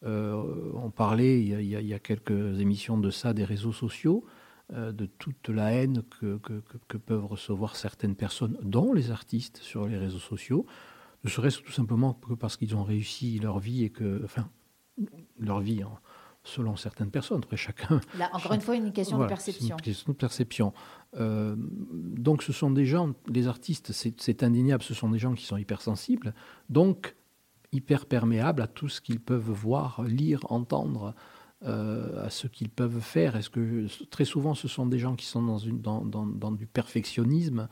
[0.04, 4.24] Euh, on parlait il y, a, quelques émissions de ça des réseaux sociaux,
[4.72, 6.38] euh, de toute la haine que,
[6.98, 10.64] peuvent recevoir certaines personnes, dont les artistes, sur les réseaux sociaux,
[11.24, 14.48] ne serait-ce tout simplement que parce qu'ils ont réussi leur vie et que, enfin,
[15.38, 15.98] leur vie, hein,
[16.42, 17.40] selon certaines personnes.
[17.42, 18.00] Après, chacun.
[18.18, 19.76] Là, encore une fois, une question de perception.
[19.76, 20.72] Une question de perception.
[21.16, 25.44] Euh, donc, ce sont des gens, les artistes, c'est indéniable, ce sont des gens qui
[25.44, 26.34] sont hypersensibles,
[26.68, 27.16] donc
[27.72, 31.14] hyper perméables à tout ce qu'ils peuvent voir, lire, entendre,
[31.62, 33.36] euh, à ce qu'ils peuvent faire.
[33.36, 36.52] Est-ce que très souvent, ce sont des gens qui sont dans, une, dans, dans, dans
[36.52, 37.68] du perfectionnisme,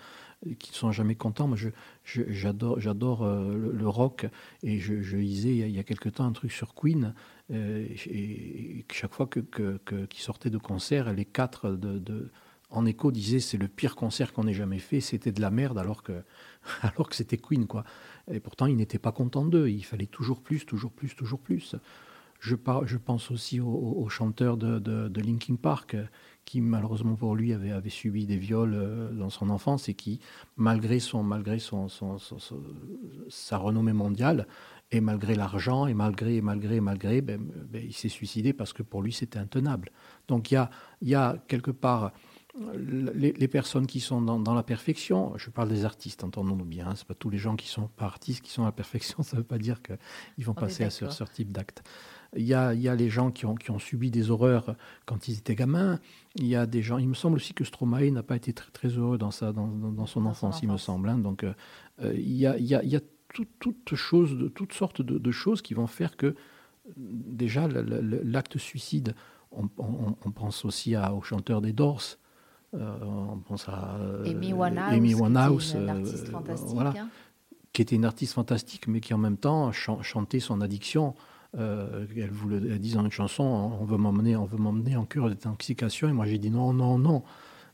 [0.58, 1.48] qui ne sont jamais contents.
[1.48, 1.58] Moi,
[2.04, 4.26] j'adore, j'adore euh, le, rock
[4.62, 7.14] et je, lisais il y, a, quelque temps un truc sur Queen.
[7.50, 12.30] Euh, et, chaque fois que, que, sortaient de concert, les quatre de,
[12.70, 15.78] en écho disaient c'est le pire concert qu'on ait jamais fait, c'était de la merde
[15.78, 16.22] alors que,
[16.82, 17.66] alors que c'était Queen.
[17.66, 17.84] quoi.
[18.30, 19.68] Et pourtant, ils n'étaient pas contents d'eux.
[19.68, 21.74] Il fallait toujours plus, toujours plus, toujours plus.
[22.40, 25.96] Je, je pense aussi au, chanteur de, de, Linkin Park
[26.48, 30.18] qui malheureusement pour lui avait, subi des viols euh, dans son enfance et qui,
[30.56, 31.88] malgré, son, malgré son,
[33.28, 34.46] sa renommée mondiale,
[34.90, 39.02] et malgré l'argent, et malgré, malgré, malgré, ben, ben, il s'est suicidé parce que pour
[39.02, 39.90] lui c'était intenable.
[40.26, 40.66] Donc il
[41.02, 42.12] y a quelque part
[42.56, 47.04] les, personnes qui sont dans, la perfection, je parle des artistes, entendons-nous bien, hein, ce
[47.04, 49.42] pas tous les gens qui sont pas artistes qui sont à la perfection, ça ne
[49.42, 51.82] veut pas dire qu'ils vont passer à ce, ce type d'acte.
[52.36, 54.76] Il y, a, il y a les gens qui ont, qui ont, subi des horreurs
[55.06, 55.98] quand ils étaient gamins.
[56.36, 56.98] Il y a des gens.
[56.98, 59.66] Il me semble aussi que Stromae n'a pas été très, très heureux dans, sa, dans,
[59.66, 61.08] dans son enfance, il me semble.
[61.08, 61.16] Hein.
[61.16, 61.54] Donc, euh,
[62.02, 63.00] euh, il y a, il y a, il y a
[63.32, 66.34] toutes toutes sortes de, choses qui vont faire que,
[66.96, 69.14] déjà, l'acte suicide,
[69.52, 72.18] on, on, pense aussi à, au chanteur des Doors.
[72.74, 77.08] Euh, on pense à Amy Winehouse, qui, artiste fantastique, voilà, hein.
[77.72, 81.14] qui était une artiste fantastique, mais qui en même temps chantait son addiction.
[81.56, 85.30] Euh, elle, voulait, dit dans une chanson on veut m'emmener on veut m'emmener en cure
[85.30, 87.22] d'intoxication et moi j'ai dit non non non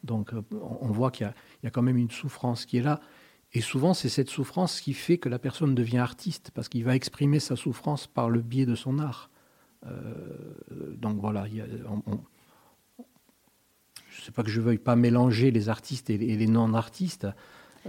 [0.04, 1.28] donc euh, on voit qu'il
[1.64, 3.00] y, a quand même une souffrance qui est là
[3.52, 6.94] et souvent c'est cette souffrance qui fait que la personne devient artiste parce qu'il va
[6.94, 9.28] exprimer sa souffrance par le biais de son art
[9.86, 11.82] euh, donc voilà il y a, je
[14.26, 17.26] sais pas que je veuille pas mélanger les artistes et les non-artistes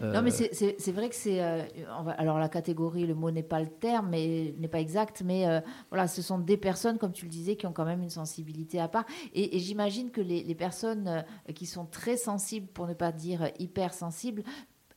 [0.02, 1.42] non, mais c'est vrai que c'est.
[1.42, 1.64] Euh,
[2.18, 5.62] alors, la catégorie, le mot n'est pas le terme, mais n'est pas exact, mais euh,
[5.90, 8.80] voilà, ce sont des personnes, comme tu le disais, qui ont quand même une sensibilité
[8.80, 9.06] à part.
[9.34, 14.44] Et, j'imagine que les, personnes euh, qui sont très sensibles, pour ne pas dire hypersensibles,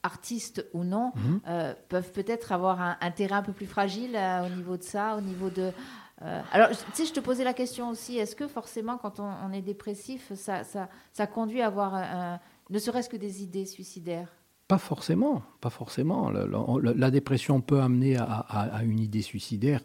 [0.02, 1.74] artistes ou non, mhm.
[1.88, 5.50] peuvent peut-être avoir un, terrain un peu plus fragile au niveau de ça, au niveau
[5.50, 5.72] de.
[6.20, 9.62] Alors, tu sais, je te posais la question aussi, est-ce que forcément, quand on, est
[9.62, 14.34] dépressif, ça, ça, ça, conduit à avoir ne serait-ce que des idées suicidaires?
[14.66, 16.30] Pas forcément, pas forcément.
[16.30, 19.80] La, dépression peut amener à, une idée suicidaire,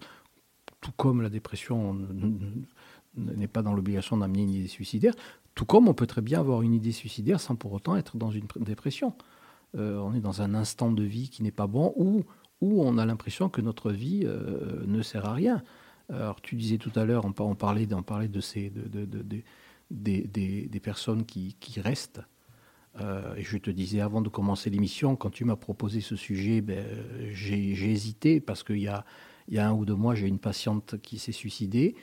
[0.82, 1.98] tout comme la dépression
[3.16, 5.14] n'est pas dans l'obligation d'amener une idée suicidaire,
[5.56, 8.32] tout comme on peut très bien avoir une idée suicidaire sans pour autant être dans
[8.32, 9.14] une dépression.
[9.76, 12.24] Euh, on est dans un instant de vie qui n'est pas bon ou
[12.62, 15.64] où on a l'impression que notre vie euh, ne sert à rien.
[16.12, 18.72] Alors tu disais tout à l'heure, on, parlait, de ces,
[19.92, 22.22] des, personnes qui restent
[23.02, 26.62] euh, et je te disais avant de commencer l'émission, quand tu m'as proposé ce sujet,
[26.62, 26.86] ben,
[27.32, 29.06] j'ai hésité parce qu'il y a,
[29.48, 31.96] il y a un ou deux mois, j'ai une patiente qui s'est suicidée.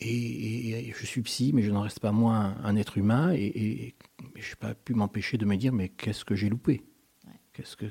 [0.00, 3.32] Et, je suis psy, mais je n'en reste pas moins un être humain.
[3.32, 3.94] Et,
[4.36, 6.82] je n'ai pas pu m'empêcher de me dire, mais qu'est-ce que j'ai loupé?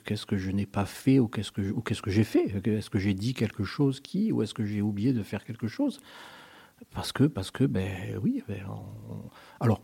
[0.05, 2.45] Qu'est-ce que, je n'ai pas fait ou qu'est-ce que, ou qu'est-ce que j'ai fait?
[2.65, 5.67] Est-ce que j'ai dit quelque chose qui Ou est-ce que j'ai oublié de faire quelque
[5.67, 5.99] chose?
[6.91, 8.63] Parce que, parce que, ben oui, ben,
[9.59, 9.81] alors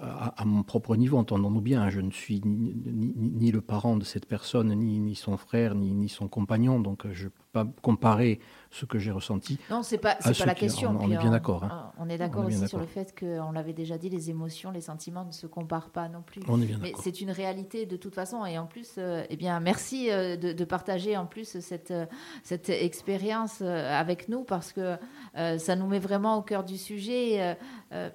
[0.00, 4.74] à, mon propre niveau, entendons-nous bien, je ne suis ni, le parent de cette personne,
[4.74, 9.10] ni, son frère, ni, son compagnon, donc je ne peux pas comparer ce que j'ai
[9.10, 9.58] ressenti.
[9.70, 10.96] Non, c'est pas, pas la question.
[11.00, 11.64] On, est bien d'accord.
[11.64, 11.92] Hein.
[11.98, 15.24] On est d'accord aussi sur le fait qu'on l'avait déjà dit, les émotions, les sentiments
[15.24, 16.42] ne se comparent pas non plus.
[16.48, 19.36] On est bien Mais c'est une réalité de toute façon, et en plus, euh, eh
[19.36, 22.06] bien, merci euh, de, partager en plus cette, euh,
[22.42, 24.96] cette expérience avec nous parce que
[25.34, 27.56] ça nous met vraiment au cœur du sujet.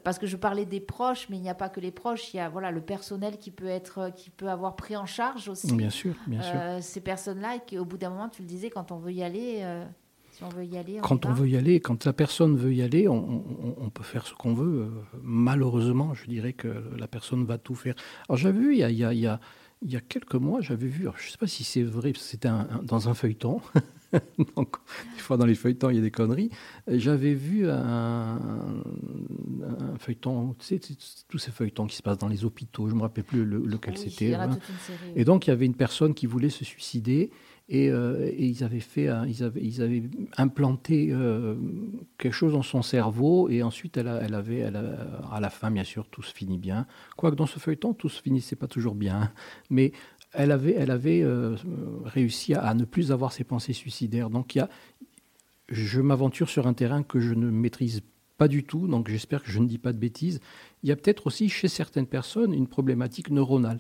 [0.04, 2.38] parce que je parlais des proches, mais il n'y a pas que les proches, il
[2.38, 5.74] y a voilà le personnel qui peut être, qui peut avoir pris en charge aussi.
[5.76, 6.60] Bien sûr, bien sûr.
[6.82, 9.64] Ces personnes-là, qui au bout d'un moment, tu le disais, quand on veut y aller
[10.42, 13.08] on veut y aller, quand on veut y aller, quand la personne veut y aller,
[13.08, 14.90] on, peut faire ce qu'on veut.
[15.22, 17.94] Malheureusement, je dirais que la personne va tout faire.
[18.28, 19.40] Alors j'avais vu il y a, il y a, il y a
[20.10, 22.50] quelques mois, j'avais vu, je ne sais pas si c'est vrai, c'était
[22.84, 23.62] dans un feuilleton.
[24.56, 24.76] Donc,
[25.16, 26.50] des fois dans les feuilletons, il y a des conneries.
[26.88, 28.40] J'avais vu un,
[30.00, 30.80] feuilleton, tu sais,
[31.28, 33.98] tous ces feuilletons qui se passent dans les hôpitaux, je ne me rappelle plus lequel
[33.98, 34.36] c'était.
[34.36, 34.58] Hein.
[35.16, 37.32] Et donc, il y avait une personne qui voulait se suicider
[37.72, 40.04] euh, et, ils avaient fait, ils avaient,
[40.38, 41.56] implanté euh,
[42.18, 46.24] quelque chose dans son cerveau et ensuite elle, avait, à la fin bien sûr tout
[46.24, 46.86] se finit bien.
[47.16, 49.32] Quoique dans ce feuilleton tout se finissait pas toujours bien,
[49.70, 49.94] mais
[50.34, 51.56] elle avait, elle avait euh,
[52.04, 54.30] réussi à, ne plus avoir ses pensées suicidaires.
[54.30, 54.70] Donc il y a,
[55.70, 58.02] je m'aventure sur un terrain que je ne maîtrise
[58.38, 60.42] pas du tout, donc j'espère que je ne dis pas de bêtises.
[60.82, 63.78] Il y a peut-être aussi chez certaines personnes une problématique neuronale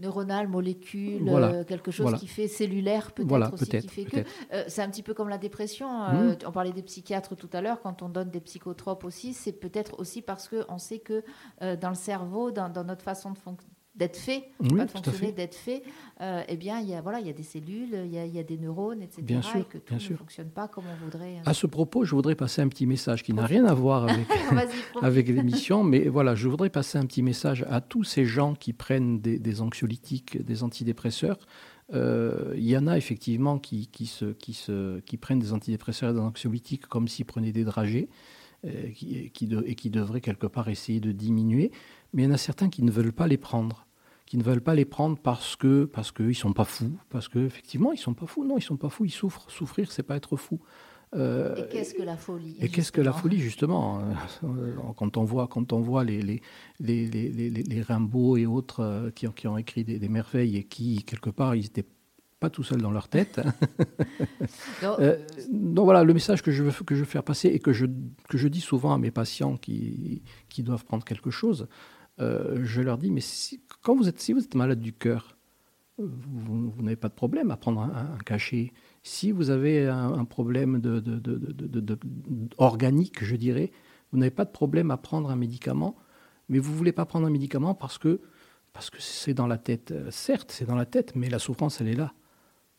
[0.00, 4.16] neuronale, molécule, euh, quelque chose qui fait cellulaire peut-être aussi, qui fait que
[4.52, 6.02] euh, c'est un petit peu comme la dépression.
[6.04, 6.38] Euh, mmh.
[6.46, 9.98] On parlait des psychiatres tout à l'heure, quand on donne des psychotropes aussi, c'est peut-être
[9.98, 11.22] aussi parce qu'on sait que
[11.60, 15.54] dans le cerveau, dans, dans notre façon de, fonctionner, d'être fait, pas de fonctionner, d'être
[15.54, 15.82] fait,
[16.20, 18.26] euh, eh bien, il y, a, voilà, il y a des cellules, il y a,
[18.26, 19.22] il y a des neurones, etc.
[19.22, 21.38] Bien sûr, et que tout ne fonctionne pas comme on voudrait.
[21.38, 21.42] Hein.
[21.46, 24.26] À ce propos, je voudrais passer un petit message qui n'a rien à voir avec,
[25.02, 28.72] avec l'émission, mais voilà, je voudrais passer un petit message à tous ces gens qui
[28.72, 31.38] prennent des, anxiolytiques, des antidépresseurs.
[31.92, 36.10] Euh, il y en a effectivement qui, qui, se, qui, se, qui prennent des antidépresseurs
[36.10, 38.08] et des anxiolytiques comme s'ils prenaient des dragées.
[38.64, 41.70] Euh, qui, qui et qui devraient quelque part essayer de diminuer
[42.14, 43.86] mais il y en a certains qui ne veulent pas les prendre,
[44.24, 47.40] qui ne veulent pas les prendre parce que parce qu'ils sont pas fous, parce que
[47.40, 48.44] effectivement ils sont pas fous.
[48.44, 49.50] Non, ils sont pas fous, ils souffrent.
[49.50, 50.60] Souffrir, c'est pas être fou.
[51.16, 54.00] Euh, et qu'est-ce que la folie Et qu'est-ce que la folie justement
[54.42, 56.42] euh, Quand on voit quand on voit les les
[56.80, 60.64] les, les, les, Rimbaud et autres euh, qui, ont, qui ont écrit des, merveilles et
[60.64, 61.86] qui quelque part ils étaient
[62.40, 63.40] pas tout seuls dans leur tête.
[64.82, 64.98] donc,
[65.50, 67.86] donc, voilà, le message que je veux que je veux faire passer et que je
[68.28, 71.68] que je dis souvent à mes patients qui qui doivent prendre quelque chose,
[72.20, 75.36] euh, je leur dis, mais si, quand vous êtes, si vous êtes malade du cœur,
[75.98, 78.72] vous, n'avez pas de problème à prendre un, cachet.
[79.02, 81.98] Si vous avez un, problème de, de,
[82.58, 83.70] organique, je dirais,
[84.10, 85.96] vous n'avez pas de problème à prendre un médicament,
[86.48, 88.20] mais vous ne voulez pas prendre un médicament parce que
[88.74, 89.92] parce que c'est dans la tête.
[89.92, 92.12] Euh, certes, c'est dans la tête, mais la souffrance, elle est là.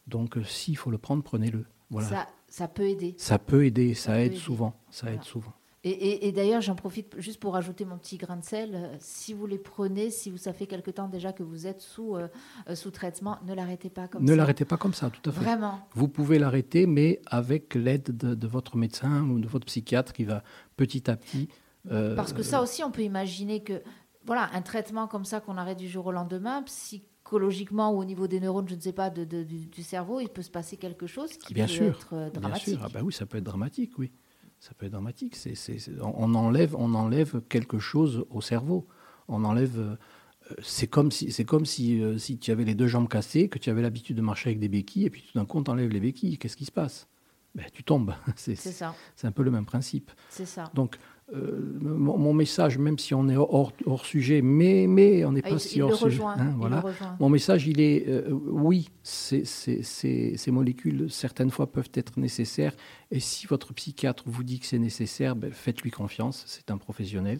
[0.08, 1.66] Donc, euh, s'il faut le prendre, prenez-le.
[1.90, 2.08] Voilà.
[2.08, 3.16] Ça, ça, peut aider.
[3.18, 4.76] Ça peut aider, ça, aide souvent.
[4.92, 5.54] Ça aide souvent.
[5.88, 8.72] Et, d'ailleurs, j'en profite juste pour ajouter mon petit grain de sel.
[8.74, 11.80] Euh, si vous les prenez, si vous, ça fait quelque temps déjà que vous êtes
[11.80, 12.28] sous, euh,
[12.68, 14.32] euh, sous traitement, ne l'arrêtez pas comme ça.
[14.32, 15.42] Ne l'arrêtez pas comme ça, tout à fait.
[15.42, 15.80] Vraiment.
[15.94, 20.42] Vous pouvez l'arrêter, mais avec l'aide de, votre médecin ou de votre psychiatre qui va
[20.76, 21.50] petit à petit.
[21.88, 23.84] Parce que ça aussi, on peut imaginer que
[24.26, 28.26] voilà, un traitement comme ça qu'on arrête du jour au lendemain, psychologiquement ou au niveau
[28.26, 31.38] des neurones, je ne sais pas, de, du, cerveau, il peut se passer quelque chose
[31.38, 32.70] qui bien peut sûr, être dramatique.
[32.70, 34.12] Bien sûr, ah bah oui, ça peut être dramatique, oui
[34.60, 35.36] ça peut être dramatique.
[36.02, 38.88] On, enlève, on enlève quelque chose au cerveau.
[39.28, 39.80] On enlève.
[39.80, 39.96] Euh,
[40.62, 43.60] c'est comme si, c'est comme si, euh, si tu avais les deux jambes cassées, que
[43.60, 45.90] tu avais l'habitude de marcher avec des béquilles, et puis tout d'un coup, on t'enlève
[45.90, 46.38] les béquilles.
[46.38, 47.08] Qu'est-ce qui se passe?
[47.56, 48.14] Ben, Tu tombes.
[48.36, 48.96] C'est, ça.
[49.16, 50.12] C'est un peu le même principe.
[50.30, 50.72] C'est ça.
[50.74, 50.98] Donc,
[51.34, 55.50] euh, mon, message, même si on est hors, hors sujet, mais, mais on n'est ah,
[55.50, 56.22] pas si hors sujet.
[56.22, 56.84] Hein, voilà.
[57.20, 59.44] Mon message, il est euh, oui, ces,
[60.52, 62.74] molécules, certaines fois, peuvent être nécessaires.
[63.10, 67.40] Et si votre psychiatre vous dit que c'est nécessaire, ben, faites-lui confiance, c'est un professionnel.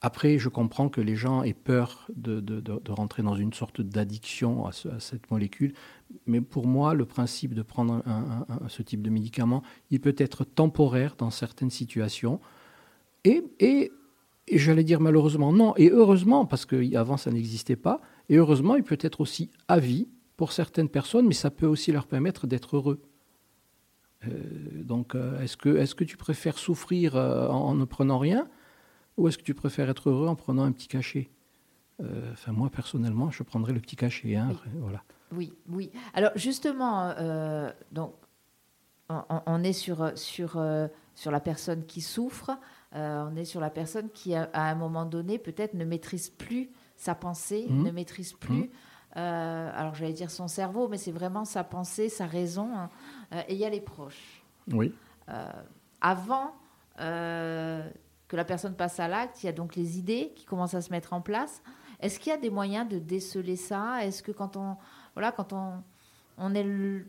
[0.00, 3.80] Après, je comprends que les gens aient peur de, de, de, rentrer dans une sorte
[3.80, 5.74] d'addiction à, cette molécule,
[6.26, 8.02] mais pour moi, le principe de prendre
[8.68, 12.40] ce type de médicament, il peut être temporaire dans certaines situations.
[13.26, 13.90] Et, et,
[14.52, 18.98] j'allais dire malheureusement non, et heureusement, parce qu'avant ça n'existait pas, et heureusement, il peut
[19.00, 23.00] être aussi à vie pour certaines personnes, mais ça peut aussi leur permettre d'être heureux.
[24.24, 24.30] Euh,
[24.82, 28.48] donc, euh, est-ce que, est que tu préfères souffrir euh, en, ne prenant rien,
[29.16, 31.30] ou est-ce que tu préfères être heureux en prenant un petit cachet?
[32.32, 34.36] Enfin, moi, personnellement, je prendrais le petit cachet.
[34.36, 34.70] Hein, oui.
[34.74, 35.02] voilà.
[35.32, 35.90] oui, oui.
[36.12, 37.14] Alors, justement,
[37.90, 38.12] donc,
[39.08, 40.62] on, on, est sur, sur,
[41.14, 42.50] sur la personne qui souffre.
[42.96, 47.14] On est sur la personne qui, à un moment donné, peut-être ne maîtrise plus sa
[47.14, 47.82] pensée, Mhm.
[47.84, 48.54] ne maîtrise plus.
[48.54, 48.68] Mhm.
[49.18, 52.68] euh, alors j'allais dire son cerveau, mais c'est vraiment sa pensée, sa raison.
[52.76, 52.90] hein.
[53.32, 54.42] Euh, et il y a les proches.
[54.72, 54.92] Oui.
[55.28, 55.48] Euh,
[56.00, 56.52] avant
[57.00, 57.88] euh,
[58.28, 60.80] que la personne passe à l'acte, il y a donc les idées qui commencent à
[60.82, 61.62] se mettre en place.
[62.00, 64.04] Est-ce qu'il y a des moyens de déceler ça?
[64.04, 64.76] Est-ce que quand on,
[65.14, 65.82] voilà, quand on,
[66.38, 67.06] on est le-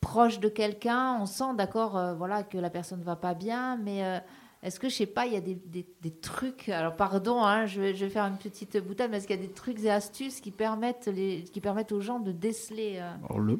[0.00, 3.76] proche de quelqu'un, on sent d'accord euh, voilà, que la personne ne va pas bien,
[3.76, 4.18] mais euh,
[4.62, 8.08] est-ce que, je sais pas, il y a des, trucs, alors pardon, hein, je, vais,
[8.08, 11.10] faire une petite boutade, mais est-ce qu'il y a des trucs et astuces qui permettent,
[11.52, 13.58] qui permettent aux gens de déceler euh, Alors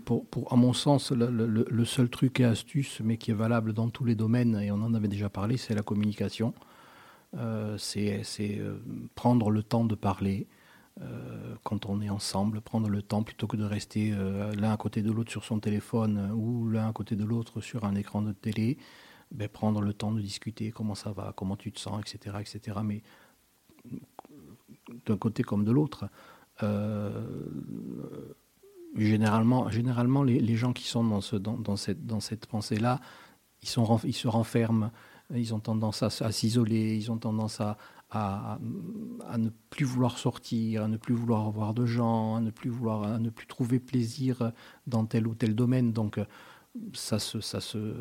[0.50, 4.14] à mon sens, le, seul truc et astuce, mais qui est valable dans tous les
[4.14, 6.54] domaines, et on en avait déjà parlé, c'est la communication.
[7.36, 8.22] Euh, c'est
[8.58, 8.76] euh,
[9.14, 10.46] prendre le temps de parler
[11.00, 14.14] euh, quand on est ensemble, prendre le temps plutôt que de rester
[14.56, 17.84] l'un à côté de l'autre sur son téléphone ou l'un à côté de l'autre sur
[17.84, 18.76] un écran de télé.
[19.32, 22.36] Ben, prendre le temps de discuter, comment ça va, comment tu te sens, etc.
[22.40, 22.78] etc.
[22.84, 23.02] mais
[25.06, 26.06] d'un côté comme de l'autre.
[26.62, 27.26] Euh,
[28.94, 33.00] généralement, généralement les, les gens qui sont dans, ce, dans, dans cette, dans cette pensée-là,
[33.62, 33.68] ils,
[34.04, 34.90] ils se renferment,
[35.34, 37.78] ils ont tendance à, s'isoler, ils ont tendance à,
[38.10, 38.58] à,
[39.26, 42.70] à ne plus vouloir sortir, à ne plus vouloir avoir de gens, à ne plus
[42.70, 44.52] vouloir, à ne plus trouver plaisir
[44.86, 45.92] dans tel ou tel domaine.
[45.92, 46.20] Donc,
[46.92, 47.94] ça se, ça se,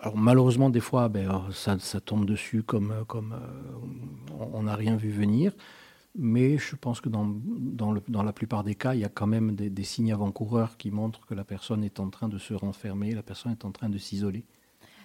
[0.00, 4.62] alors malheureusement, des fois, ben, euh, ça, ça tombe dessus comme, euh, comme euh, on
[4.64, 5.52] n'a rien vu venir.
[6.16, 9.08] Mais je pense que dans, dans, le- dans la plupart des cas, il y a
[9.08, 12.38] quand même des, des signes avant-coureurs qui montrent que la personne est en train de
[12.38, 14.44] se renfermer, la personne est en train de s'isoler.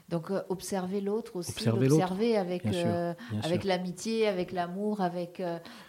[0.10, 3.14] Donc euh, observer l'autre aussi, Observer l'autre, avec, euh,
[3.44, 5.42] avec l'amitié, avec l'amour, avec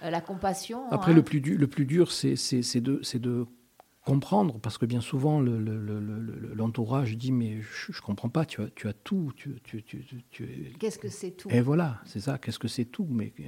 [0.02, 0.82] la compassion.
[0.90, 1.16] Après, hein.
[1.16, 2.34] le plus dur, le plus dur c'est
[2.80, 3.46] de, c'est de
[4.04, 8.00] comprendre, parce que bien souvent, le- le- le- le- le- l'entourage dit, mais je ne
[8.02, 9.32] comprends pas, tu as, tu as tout.
[9.36, 11.48] Tu, tu, tu, tu- tu es- Qu'est-ce que c'est tout?
[11.50, 12.38] Et voilà, c'est ça.
[12.38, 13.06] Qu'est-ce que c'est tout?
[13.10, 13.44] Mais euh,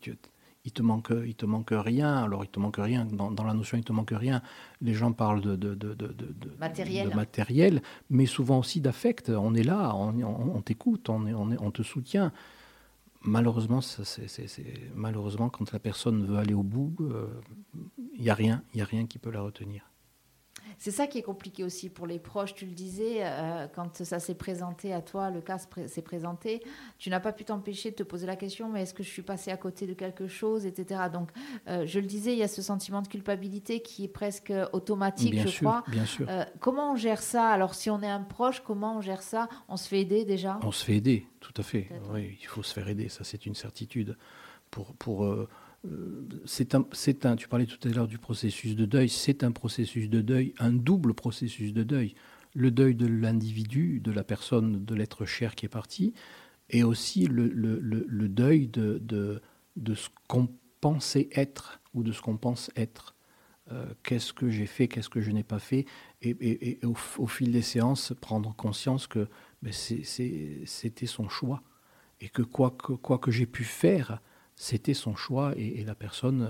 [0.00, 0.16] tu-
[0.64, 2.16] il te manque, il te manque rien.
[2.24, 3.04] Alors il te manque rien.
[3.04, 4.42] Dans, dans la notion, il te manque rien.
[4.80, 7.14] Les gens parlent de, de, de, de- Matériel.
[7.14, 9.30] matériel, mais souvent aussi d'affect.
[9.30, 12.32] On est là, on, on- on t'écoute, on te soutient.
[13.26, 13.80] Malheureusement,
[14.94, 17.26] malheureusement, quand la personne veut aller au bout, euh,
[18.14, 19.90] il n'y a rien, il a rien qui peut la retenir.
[20.78, 22.54] C'est ça qui est compliqué aussi pour les proches.
[22.54, 26.62] Tu le disais, euh, quand ça s'est présenté à toi, le cas s'est présenté,
[26.98, 29.22] tu n'as pas pu t'empêcher de te poser la question, mais est-ce que je suis
[29.22, 31.02] passé à côté de quelque chose, etc.
[31.12, 31.30] Donc,
[31.68, 35.32] euh, je le disais, il y a ce sentiment de culpabilité qui est presque automatique,
[35.32, 35.84] bien je sûr, crois.
[35.88, 36.26] bien sûr.
[36.28, 37.48] Euh, comment on gère ça?
[37.48, 39.48] Alors, si on est un proche, comment on gère ça?
[39.68, 40.58] On se fait aider déjà?
[40.62, 41.88] On se fait aider, tout à fait.
[42.10, 44.16] Oui, il faut se faire aider, ça c'est une certitude.
[44.70, 45.24] Pour, pour,
[46.44, 46.84] c'est un,
[47.24, 50.54] un, tu parlais tout à l'heure du processus de deuil, c'est un processus de deuil,
[50.58, 52.14] un double processus de deuil.
[52.54, 56.14] Le deuil de l'individu, de la personne, de l'être cher qui est parti,
[56.70, 59.42] et aussi le, le- le- deuil de, de,
[59.76, 60.48] de ce qu'on
[60.80, 63.14] pensait être ou de ce qu'on pense être.
[63.72, 65.86] Euh, qu'est-ce que j'ai fait, qu'est-ce que je n'ai pas fait,
[66.22, 69.28] et, au, fil des séances, prendre conscience que
[69.62, 71.62] ben, c'était son choix,
[72.20, 74.22] et que quoi que, quoi que j'ai pu faire,
[74.56, 76.48] c'était son choix, et, et la personne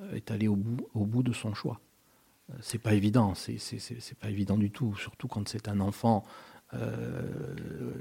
[0.00, 1.78] euh, est allée au bout, au bout de son choix.
[2.50, 6.24] Euh, C'est pas évident, c'est pas évident du tout, surtout quand c'est un enfant.
[6.74, 7.92] euh,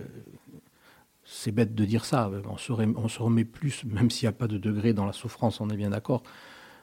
[1.27, 4.29] c'est bête de dire ça, on se, remet, on se remet plus, même s'il n'y
[4.29, 6.21] a pas de degré dans la souffrance, on est bien d'accord.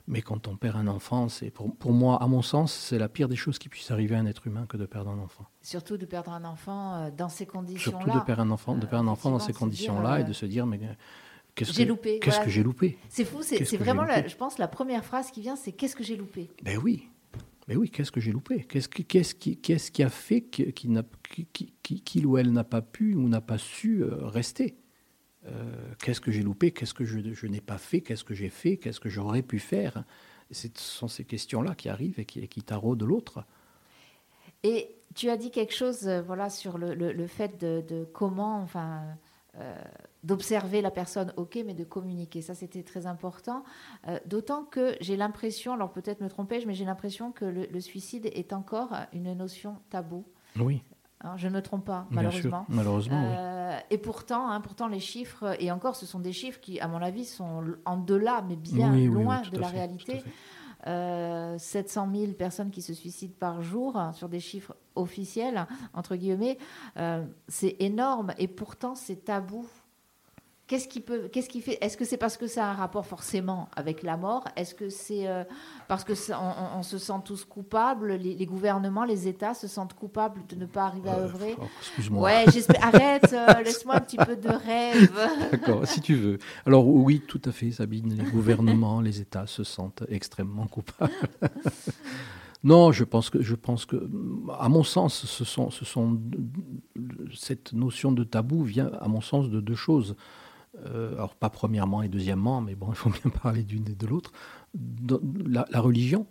[0.09, 3.09] Mais quand on perd un enfant, c'est pour, pour moi, à mon sens, c'est la
[3.09, 5.47] pire des choses qui puisse arriver à un être humain que de perdre un enfant.
[5.61, 8.01] Surtout de perdre un enfant dans ces conditions-là.
[8.03, 10.45] Surtout de perdre un enfant, de perdre un enfant dans ces conditions-là et de se
[10.45, 10.81] dire mais
[11.55, 12.45] qu'est-ce j'ai que loupé, qu'est-ce voilà.
[12.45, 15.41] que j'ai loupé C'est fou, c'est que vraiment, la- je pense, la première phrase qui
[15.41, 16.51] vient, c'est qu'est-ce que j'ai loupé?
[16.63, 17.09] Ben oui,
[17.69, 18.65] ben oui, qu'est-ce que j'ai loupé?
[18.65, 23.15] Qu'est-ce qui, qu'est-ce qui, qu'est-ce qui a fait que- qu'il ou elle n'a pas pu
[23.15, 24.77] ou n'a pas su euh, rester?
[25.47, 25.73] Euh,
[26.03, 26.71] Qu'est-ce que j'ai loupé?
[26.71, 28.01] Qu'est-ce que je, je n'ai pas fait?
[28.01, 28.77] Qu'est-ce que j'ai fait?
[28.77, 30.05] Qu'est-ce que j'aurais pu faire?
[30.51, 33.45] Ce sont ces questions-là qui arrivent et qui, et qui taraudent l'autre.
[34.63, 38.05] Et tu as dit quelque chose, euh, voilà, sur le, le- le fait de, de
[38.05, 39.03] comment, enfin,
[39.59, 39.75] euh,
[40.23, 42.41] d'observer la personne, ok, mais de communiquer.
[42.43, 43.65] Ça, c'était très important.
[44.09, 47.81] Euh, D'autant que j'ai l'impression, alors peut-être me trompais-je, mais j'ai l'impression que le, le
[47.81, 50.25] suicide est encore une notion taboue.
[50.59, 50.83] Oui,
[51.25, 52.65] Hein, je ne me trompe pas, malheureusement.
[52.67, 52.75] sûr.
[52.75, 53.37] Malheureusement, oui.
[53.39, 56.89] Euh, Et pourtant, hein, pourtant, les chiffres, et encore, ce sont des chiffres qui, à
[56.89, 60.25] mon avis, sont en delà, mais bien Oui, oui, oui, loin de la fait, réalité.
[60.85, 60.91] Fait.
[60.91, 66.17] Euh, 700 000 personnes qui se suicident par jour hein, sur des chiffres officiels, entre
[66.17, 66.59] guillemets,
[66.97, 69.67] euh, c'est énorme et pourtant c'est tabou.
[70.69, 73.05] Qu'est-ce qui peut, qu'est-ce qui fait Est-ce que c'est parce que ça a un rapport
[73.05, 74.45] forcément avec la mort?
[74.57, 75.45] Est-ce que c'est euh,
[75.89, 76.13] parce que
[76.77, 80.85] on, se sent tous coupables les, gouvernements, les États se sentent coupables de ne pas
[80.85, 81.57] arriver à œuvrer?
[81.61, 82.23] oh, Excuse-moi.
[82.23, 82.45] Ouais,
[82.81, 85.13] arrête, euh, laisse-moi un petit peu de rêve.
[85.51, 86.39] D'accord, si tu veux.
[86.65, 88.15] Alors oui, tout à fait, Sabine.
[88.15, 91.13] Les gouvernements, les États se sentent extrêmement coupables.
[92.65, 94.09] Non, je pense que, je pense que,
[94.57, 96.21] à mon sens, ce sont, ce sont,
[97.35, 100.15] cette notion de tabou vient, à mon sens, de deux choses.
[100.87, 104.07] Euh, alors pas premièrement et deuxièmement, mais bon, il faut bien parler d'une et de
[104.07, 104.33] l'autre,
[104.75, 106.27] la, religion,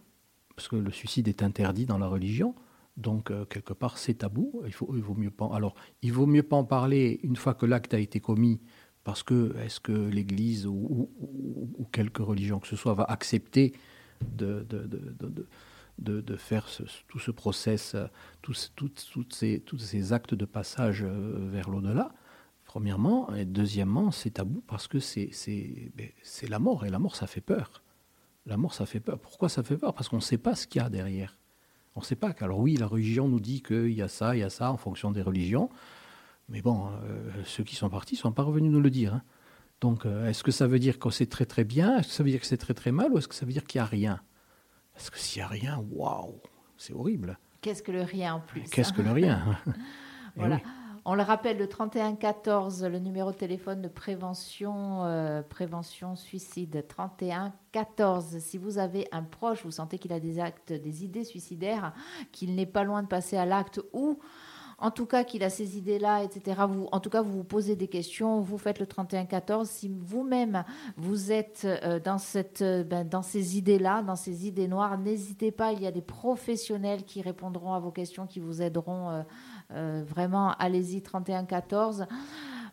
[0.56, 2.56] parce que le suicide est interdit dans la religion,
[2.98, 4.64] donc euh, quelque part c'est tabou.
[4.66, 5.50] Il, faut, il vaut mieux pas.
[5.54, 8.60] Alors il vaut mieux pas en parler une fois que l'acte a été commis,
[9.04, 11.10] parce que est-ce que l'Église ou,
[11.92, 13.74] quelque religion que ce soit va accepter
[14.22, 14.88] de, de,
[16.00, 16.68] de, de faire
[17.08, 17.96] tout ce process,
[18.42, 18.72] tous,
[19.30, 22.14] ces, tous ces actes de passage euh, vers l'au-delà?
[22.72, 23.34] Premièrement.
[23.36, 26.86] Et deuxièmement, c'est tabou parce que ben, c'est la mort.
[26.86, 27.84] Et la mort, ça fait peur.
[28.46, 29.20] La mort, ça fait peur.
[29.20, 29.94] Pourquoi ça fait peur?
[29.94, 31.38] Parce qu'on ne sait pas ce qu'il y a derrière.
[31.96, 32.34] On ne sait pas.
[32.40, 34.78] Alors oui, la religion nous dit qu'il y a ça, il y a ça en
[34.78, 35.70] fonction des religions.
[36.48, 39.16] Mais bon, euh, ceux qui sont partis ne sont pas revenus nous le dire.
[39.16, 39.24] Hein.
[39.82, 41.98] Donc, euh, est-ce que ça veut dire que c'est très très bien?
[41.98, 43.12] Est-ce que ça veut dire que c'est très très mal?
[43.12, 44.22] Ou est-ce que ça veut dire qu'il n'y a rien?
[44.94, 46.40] Parce que s'il n'y a rien, waouh,
[46.78, 47.38] c'est horrible.
[47.60, 48.64] Qu'est-ce que le rien en plus?
[48.70, 49.60] Qu'est-ce que le rien?
[50.38, 50.62] Eh Voilà.
[51.04, 56.86] On le rappelle, le 3114, le numéro de téléphone de prévention, euh, prévention suicide.
[56.88, 58.38] 3114.
[58.38, 61.94] Si vous avez un proche, vous sentez qu'il a des actes, des idées suicidaires,
[62.32, 64.20] qu'il n'est pas loin de passer à l'acte ou
[64.78, 66.62] en tout cas qu'il a ces idées-là, etc.
[66.92, 69.70] En tout cas, vous vous posez des questions, vous faites le 3114.
[69.70, 70.64] Si vous-même
[70.98, 72.00] vous êtes euh,
[72.62, 75.72] euh, ben, dans ces idées-là, dans ces idées noires, n'hésitez pas.
[75.72, 79.24] Il y a des professionnels qui répondront à vos questions, qui vous aideront.
[79.74, 82.08] Euh, vraiment, allez-y, 31-14.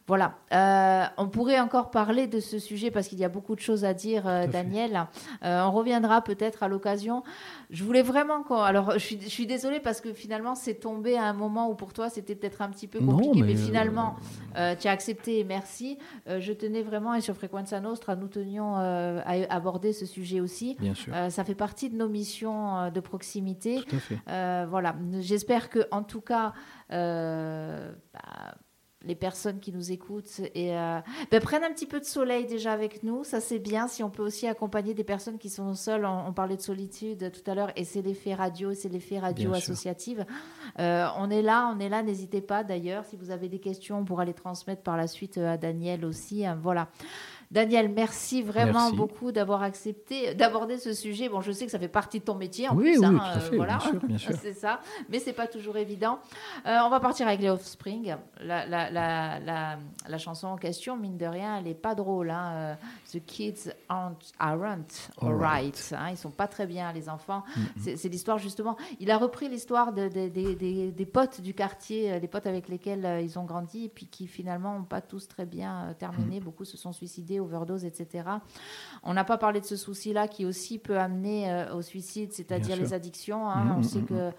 [0.08, 0.38] Voilà.
[0.52, 3.84] Euh, on pourrait encore parler de ce sujet parce qu'il y a beaucoup de choses
[3.84, 5.06] à dire, euh, Daniel.
[5.42, 7.22] on reviendra peut-être à l'occasion.
[7.70, 8.56] Je voulais vraiment qu'on.
[8.56, 11.74] Alors, je suis, je suis, désolée parce que finalement, c'est tombé à un moment où
[11.74, 14.16] pour toi, c'était peut-être un petit peu compliqué, mais, finalement,
[14.54, 15.98] tu as accepté et merci.
[16.26, 20.76] je tenais vraiment, et sur Frequenza Nostra, nous tenions à aborder ce sujet aussi.
[20.80, 21.12] Bien sûr.
[21.28, 23.82] ça fait partie de nos missions de proximité.
[23.86, 24.66] Tout à fait.
[24.66, 24.96] voilà.
[25.20, 26.52] J'espère que, en tout cas,
[26.92, 28.54] euh, bah,
[29.04, 30.98] les personnes qui nous écoutent et euh,
[31.30, 33.22] bah, prennent un petit peu de soleil déjà avec nous.
[33.22, 33.86] Ça, c'est bien.
[33.86, 37.48] Si on peut aussi accompagner des personnes qui sont seules, on, parlait de solitude tout
[37.48, 40.26] à l'heure, et c'est l'effet radio, c'est l'effet radio associative.
[40.78, 42.02] Euh, on est là, on est là.
[42.02, 43.04] N'hésitez pas d'ailleurs.
[43.04, 46.44] Si vous avez des questions, on pourra les transmettre par la suite à Daniel aussi.
[46.44, 46.88] Hein, voilà.
[47.50, 51.30] Daniel, merci vraiment beaucoup d'avoir accepté d'aborder ce sujet.
[51.30, 52.98] Bon, je sais que ça fait partie de ton métier en oui, plus.
[52.98, 54.80] Oui, hein, tout à fait, voilà, bien sûr, c'est ça.
[55.08, 56.18] Mais c'est pas toujours évident.
[56.66, 58.16] Euh, on va partir avec les Offspring.
[58.42, 62.30] La, la, la, la, chanson en question, mine de rien, elle est pas drôle.
[62.30, 62.52] Hein.
[62.52, 62.74] Euh,
[63.14, 65.94] The kids aren't, aren't all right.
[65.96, 66.10] Hein.
[66.10, 67.44] Ils sont pas très bien, les enfants.
[67.78, 68.76] C'est l'histoire justement.
[69.00, 73.38] Il a repris l'histoire de, des potes du quartier, euh, les potes avec lesquels ils
[73.38, 76.40] ont grandi, et puis qui finalement n'ont pas tous très bien terminé.
[76.40, 76.44] Mm.
[76.44, 78.24] Beaucoup se sont suicidés overdose, etc.
[79.02, 82.76] On n'a pas parlé de ce souci-là qui aussi peut amener euh, au suicide, c'est-à-dire
[82.76, 83.48] les addictions.
[83.48, 83.64] Hein.
[83.64, 84.30] Mm, on sait mm, que euh,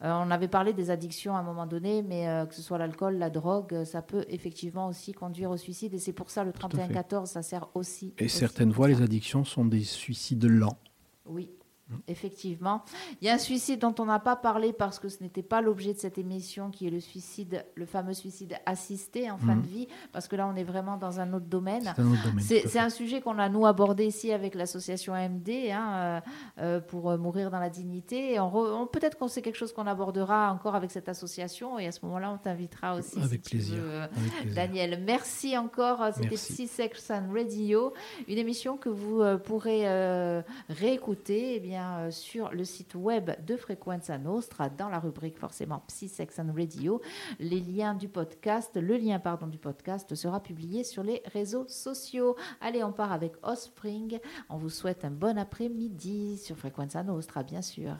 [0.00, 3.18] on avait parlé des addictions à un moment donné, mais euh, que ce soit l'alcool,
[3.18, 5.94] la drogue, ça peut effectivement aussi conduire au suicide.
[5.94, 8.14] Et c'est pour ça le 31-14, ça sert aussi.
[8.18, 10.78] Et certaines fois, les addictions sont des suicides lents.
[11.26, 11.50] Oui,
[12.06, 12.82] Effectivement.
[13.20, 15.60] Il y a un suicide dont on n'a pas parlé parce que ce n'était pas
[15.60, 19.62] l'objet de cette émission, qui est le suicide, le fameux suicide assisté en fin mhm.
[19.62, 21.94] de vie, parce que là, on est vraiment dans un autre domaine.
[22.40, 26.20] C'est un, sujet qu'on a, nous, abordé ici avec l'association AMD, hein, euh,
[26.58, 28.38] euh, pour euh, mourir dans la dignité.
[28.38, 32.04] on, Peut-être qu'on sait quelque chose qu'on abordera encore avec cette association, et à ce
[32.04, 33.20] moment-là, on t'invitera aussi.
[33.20, 33.78] Avec, plaisir.
[34.54, 36.02] Daniel, merci encore.
[36.14, 37.94] C'était Psy Sex Radio,
[38.26, 39.86] une émission que vous pourrez
[40.68, 41.56] réécouter.
[41.56, 46.08] Eh bien, euh, sur le site web de Frequenza Nostra, dans la rubrique forcément Psy,
[46.08, 47.00] Sex and Radio.
[47.38, 52.36] Les liens du podcast, le lien pardon du podcast sera publié sur les réseaux sociaux.
[52.60, 54.18] Allez, on part avec Offspring.
[54.48, 57.96] On vous souhaite un bon après-midi sur Frequenza Nostra, bien sûr.